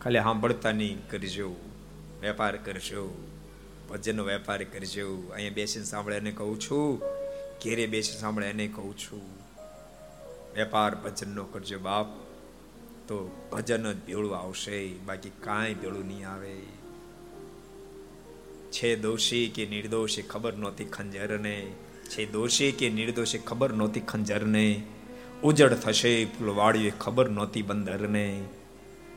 [0.00, 1.56] ખાલી સાંભળતા નહીં કરજો,
[2.20, 3.26] વેપાર કરજો,
[3.90, 5.32] ભજનનો વેપાર કરજો.
[5.34, 6.98] અહીંયા બેસીને સાંભળે એને કહું છું,
[7.64, 9.22] ઘેરે બેસી સાંભળે એને કહું છું.
[10.54, 12.06] વેપાર ભજનનો કરજો બાપ,
[13.08, 16.56] તો ભજન જ ભેળું આવશે, બાકી કાંઈ ભેળું નહીં આવે.
[18.72, 21.72] છે દોષી કે નિર્દોષી ખબર નહોતી ખંજરને.
[22.08, 24.82] છે દોષી કે નિર્દોષી ખબર નહોતી ખંજરને.
[25.42, 28.42] ઉજળ થશે, ફૂલવાળીએ ખબર નહોતી બંદરને.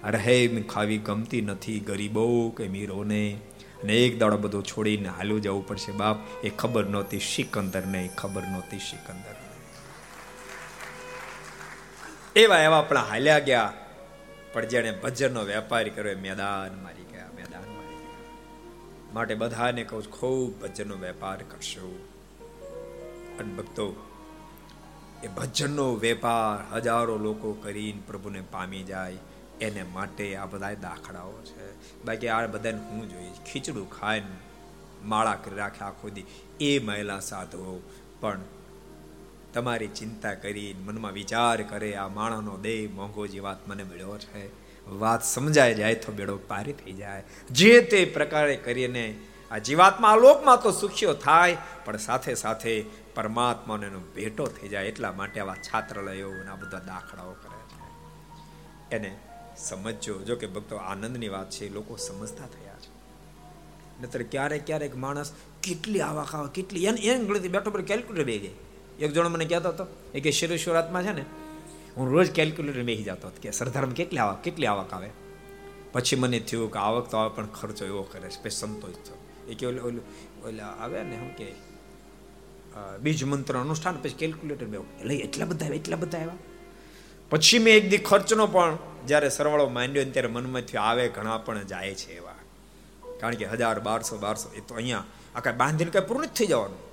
[0.03, 3.41] રહેમ ખાવી ગમતી નથી ગરીબો કે મીરોને.
[3.84, 8.80] અને એક દાડો બધો છોડીને હાલ્યું જવું પડશે બાપ, એ ખબર નહોતી સિકંદરને ખબર નહોતી
[8.80, 9.36] સિકંદર
[12.36, 13.74] એવા એવા આપણા હાલ્યા ગયા,
[14.53, 19.13] પણ જેને ભજનનો વેપાર કર્યો મેદાન મારી ગયા, મેદાન મારી ગયા.
[19.13, 22.07] માટે બધાને કહું ખૂબ ભજનનો વેપાર કરશો.
[23.39, 24.09] અને ભક્તો
[25.24, 29.17] એ ભજનનો વેપાર હજારો લોકો કરીને પ્રભુને પામી જાય,
[29.61, 31.65] એને માટે આ બધા દાખલાઓ છે.
[32.05, 34.38] બાકી આ બધાને હું જોઈએ ખીચડું ખાઈને
[35.03, 36.26] માળા કરી રાખે આખો દી.
[36.59, 37.82] એ મહિલા સાધુઓ
[38.22, 38.39] પણ
[39.53, 44.43] તમારી ચિંતા કરી મનમાં વિચાર કરે, આ માણસનો દેહ મોંઘો જે વાત મને મળ્યો છે,
[44.88, 47.24] વાત સમજાય જાય તો બેડો પારી થઈ જાય.
[47.51, 49.15] જે તે પ્રકારે કરીને
[49.51, 52.86] આ જીવાત્મા આ લોકમાં તો સુખ્યો થાય, પણ સાથે સાથે
[53.20, 57.82] પરમાત્માનો એનો ભેટો થઈ જાય એટલા માટે આવા છાત્રાલયો અને આ બધા દાખલાઓ કરે છે.
[58.95, 59.20] એને
[59.57, 60.20] સમજજો.
[60.20, 62.99] જો કે ભક્તો આનંદની વાત છે લોકો સમજતા થયા છે.
[64.03, 68.53] નતર ક્યારેક ક્યારેક માણસ કેટલી આવે કેટલી એને એને ગણતરી બેઠો પર કેલ્ક્યુલેટર બે ગઈ
[68.99, 71.26] એક જણો મને કહેતો હતો, એ કે શિરેશ્વરાતમાં છે ને,
[71.97, 73.41] હું રોજ કેલ્ક્યુલેટર બેસી જતો હતો.
[73.41, 75.09] કે સરદારમાં કેટલી આવક કેટલી આવક આવે?
[75.91, 78.43] પછી મને થયું કે આવક તો આવે, પણ ખર્ચો એવો કરે છે.
[78.43, 79.17] પછી સંતોષ થયો.
[79.47, 80.01] એ કે ઓલું ઓલું
[80.47, 81.68] ઓલા આવે ને, શું કે
[82.99, 86.34] બીજ મંત્ર અનુષ્ઠાન, પછી કેલ્ક્યુલેટર બે લઈ એટલા બધા એટલા બધા આવ્યા.
[87.30, 91.63] પછી મેં એક દી ખર્ચનો પણ જ્યારે સરવાળો માંડ્યો ને ત્યારે મનમાંથી આવે ઘણા પણ
[91.63, 92.36] જાય છે એવા.
[93.20, 95.03] કારણ કે હજાર, બારસો બારસો, એ તો અહીંયા
[95.36, 96.89] આ કાંઈ બાંધીને કાંઈ પૂરું થઈ જવાનું.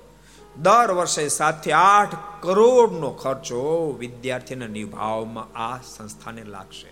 [0.63, 6.87] દર વર્ષે સાતથી આઠ કરોડનો ખર્ચો વિદ્યાર્થીના નિભાવમાં આ સંસ્થાને લાગશે.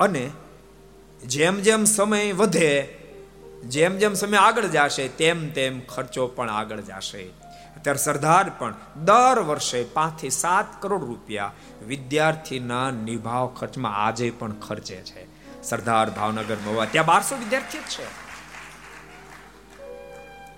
[0.00, 0.30] અને
[1.26, 2.98] જેમ જેમ સમય વધે,
[3.64, 7.39] જેમ જેમ સમય આગળ જશે, તેમ તેમ ખર્ચો પણ આગળ જશે.
[7.80, 8.74] અત્યારે સરદાર પણ
[9.04, 11.52] દર વર્ષે પાંચથી સાત કરોડ રૂપિયા
[11.86, 15.26] વિદ્યાર્થીના નિભાવ ખર્ચમાં આજે પણ ખર્ચે છે.
[15.62, 18.04] સરદાર ભાવનગર મવા ત્યાં બારસો વિદ્યાર્થી છે.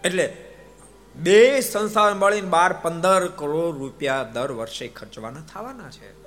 [0.05, 0.37] એટલે
[1.17, 6.23] બે સંસ્થા મળીને બાર પંદર કરોડ રૂપિયા દર વર્ષે ખર્ચવાના થવાના છે.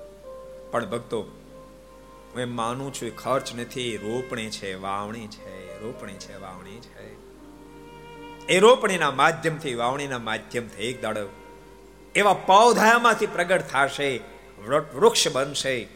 [0.71, 6.79] પણ ભક્તો, હું એમ માનું છું ખર્ચ નથી, રોપણી છે, વાવણી છે, રોપણી છે, વાવણી
[6.79, 7.14] છે.
[8.49, 11.29] એ રોપણીના માધ્યમથી, વાવણીના માધ્યમથી એક દાડો
[12.15, 14.19] એવા પૌધામાંથી પ્રગટ થશે
[14.67, 15.87] વૃક્ષ બનશે.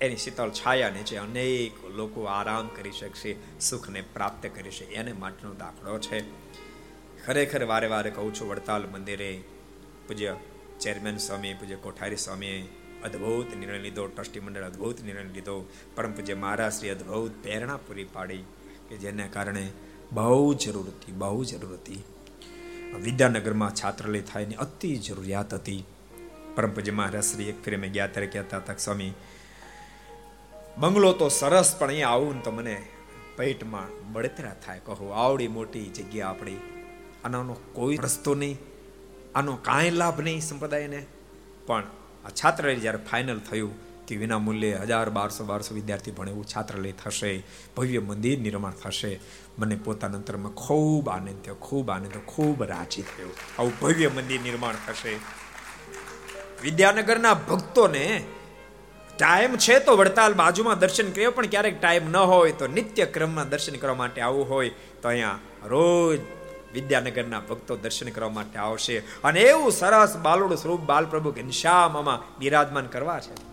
[0.00, 4.94] એની શીતળ છાયા નીચે અનેક લોકો આરામ કરી શકશે, સુખને પ્રાપ્ત કરી શકે.
[4.94, 6.20] એને માટેનો દાખલો છે.
[7.26, 9.42] ખરેખર વારે વારે કહું છું, વડતાલ મંદિરે
[10.08, 10.36] પૂજ્ય
[10.80, 12.62] ચેરમેન સ્વામી પૂજ્ય કોઠારી સ્વામીએ
[13.04, 15.68] અદ્ભુત નિર્ણય લીધો, ટ્રસ્ટી મંડળ અદ્ભુત નિર્ણય લીધો.
[15.94, 18.44] પરમ પૂજ્ય મહારાજ શ્રી અદ્ભુત પ્રેરણા પૂરી પાડી
[18.88, 19.72] કે જેના કારણે
[20.14, 22.02] બહુ જરૂર હતી, બહુ જરૂર હતી.
[23.02, 25.84] વિદ્યાનગરમાં છાત્રાલય થાયની અતિ જરૂરિયાત હતી.
[26.54, 29.12] પરમ પૂજ્ય મહારાજ એક ફેરે મેં ગયા ત્યારે કહેતા હતા સ્વામી,
[30.78, 32.86] બંગલો તો સરસ, પણ અહીંયા આવું ને તો મને
[33.36, 34.80] પેટમાં બળતરા થાય.
[34.84, 36.56] કહો, આવડી મોટી જગ્યા આપણી.
[37.24, 38.58] આનાનો કોઈ રસ્તો નહીં,
[39.34, 41.06] આનો કાંઈ લાભ નહીં સંપ્રદાયને.
[41.66, 41.84] પણ
[42.24, 46.92] આ છાત્રાલય જ્યારે ફાઇનલ થયું કે વિના મૂલ્યે હજાર બારસો બારસો વિદ્યાર્થી ભણે એવું છાત્રાલય
[46.92, 47.42] થશે,
[47.76, 49.20] ભવ્ય મંદિર નિર્માણ થશે.
[49.58, 53.28] મને પોતાના અંતરમાં ખૂબ આનંદ થયો, ખૂબ આનંદ ખૂબ રાજી થયો.
[53.58, 55.14] આવું ભવ્ય મંદિર નિર્માણ થશે.
[56.62, 58.24] વિદ્યાનગરના ભક્તોને
[59.18, 63.48] ટાઈમ છે તો વડતાલ બાજુમાં દર્શન કર્યો, પણ ક્યારેક ટાઈમ ન હોય તો નિત્ય ક્રમમાં
[63.48, 64.68] દર્શન કરવા માટે આવવું હોય
[65.02, 66.20] તો અહીંયા રોજ
[66.74, 68.98] વિદ્યાનગરના ભક્તો દર્શન કરવા માટે આવશે.
[68.98, 73.51] અને એવું સરસ બાલુડ સ્વરૂપ બાલપ્રભુ ઘનશ્યામમાં બિરાજમાન કરવા છે.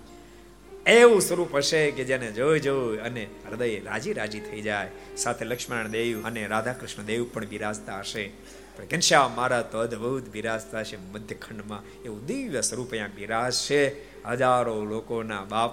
[0.88, 4.92] એવું સ્વરૂપ હશે કે જેને જોઈ જોઈ અને હૃદય રાજી રાજી થઈ જાય.
[5.18, 8.32] સાથે લક્ષ્મણ દેવ અને રાધા કૃષ્ણ દેવ પણ બિરાજતા હશે.
[8.78, 13.88] પણ ઘનશ્યામ મારા તો અદભુત બિરાજતા છે મધ્યખંડમાં એવું દિવ્ય સ્વરૂપ અહીંયા બિરાજશે.
[14.26, 15.72] હજારો લોકોના બાપ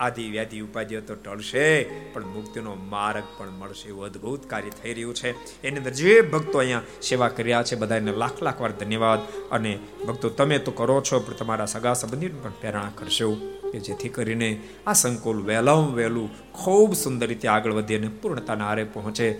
[0.00, 3.88] આદિ વ્યાધિ ઉપાધિઓ તો ટળશે, પણ મુક્તિનો માર્ગ પણ મળશે.
[3.88, 5.62] એવું અદ્ભુત કાર્ય થઈ રહ્યું છે.
[5.62, 9.18] એની અંદર જે ભક્તો અહીંયા સેવા કર્યા છે, બધાને લાખ લાખ વાર ધન્યવાદ.
[9.50, 13.36] અને ભક્તો તમે તો કરો છો, પણ તમારા સગા સંબંધીને પણ પ્રેરણા કરશો.
[13.72, 18.84] કે જેથી કરીને આ સંકુલ વહેલામાં વહેલું ખૂબ સુંદર રીતે આગળ વધે અને પૂર્ણતાના આરે
[18.84, 19.30] પહોંચે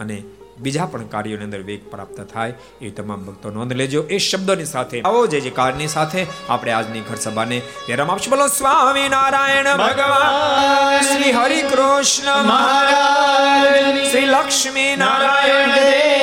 [0.00, 0.22] અને
[0.58, 4.02] બીજા પણ કાર્યોની અંદર વેગ પ્રાપ્ત થાય એ તમામ ભક્તો નોંધ લેજો.
[4.02, 8.30] એ શબ્દોની સાથે આવો જે જે કાર્યની સાથે આપણે આજની ઘર સભાને વિરામ આપશું.
[8.30, 15.70] બોલો, સ્વામી નારાયણ ભગવાન, શ્રી હરિ કૃષ્ણ મહારાજ, શ્રી લક્ષ્મી નારાયણ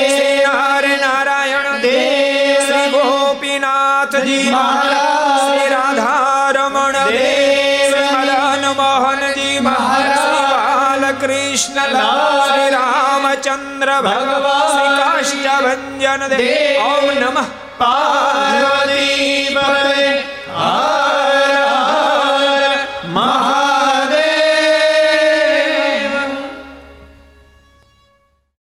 [0.10, 5.05] શ્રી હરિ નારાયણ દેવ શ્રી ગોપીનાથજી મહારાજ
[11.56, 17.48] બાલકૃષ્ણ શ્રી રામચંદ્ર ભગવાન શ્રી કાષ્ટભંજન દેવ ઓમ નમઃ
[17.80, 19.56] પાર્વતી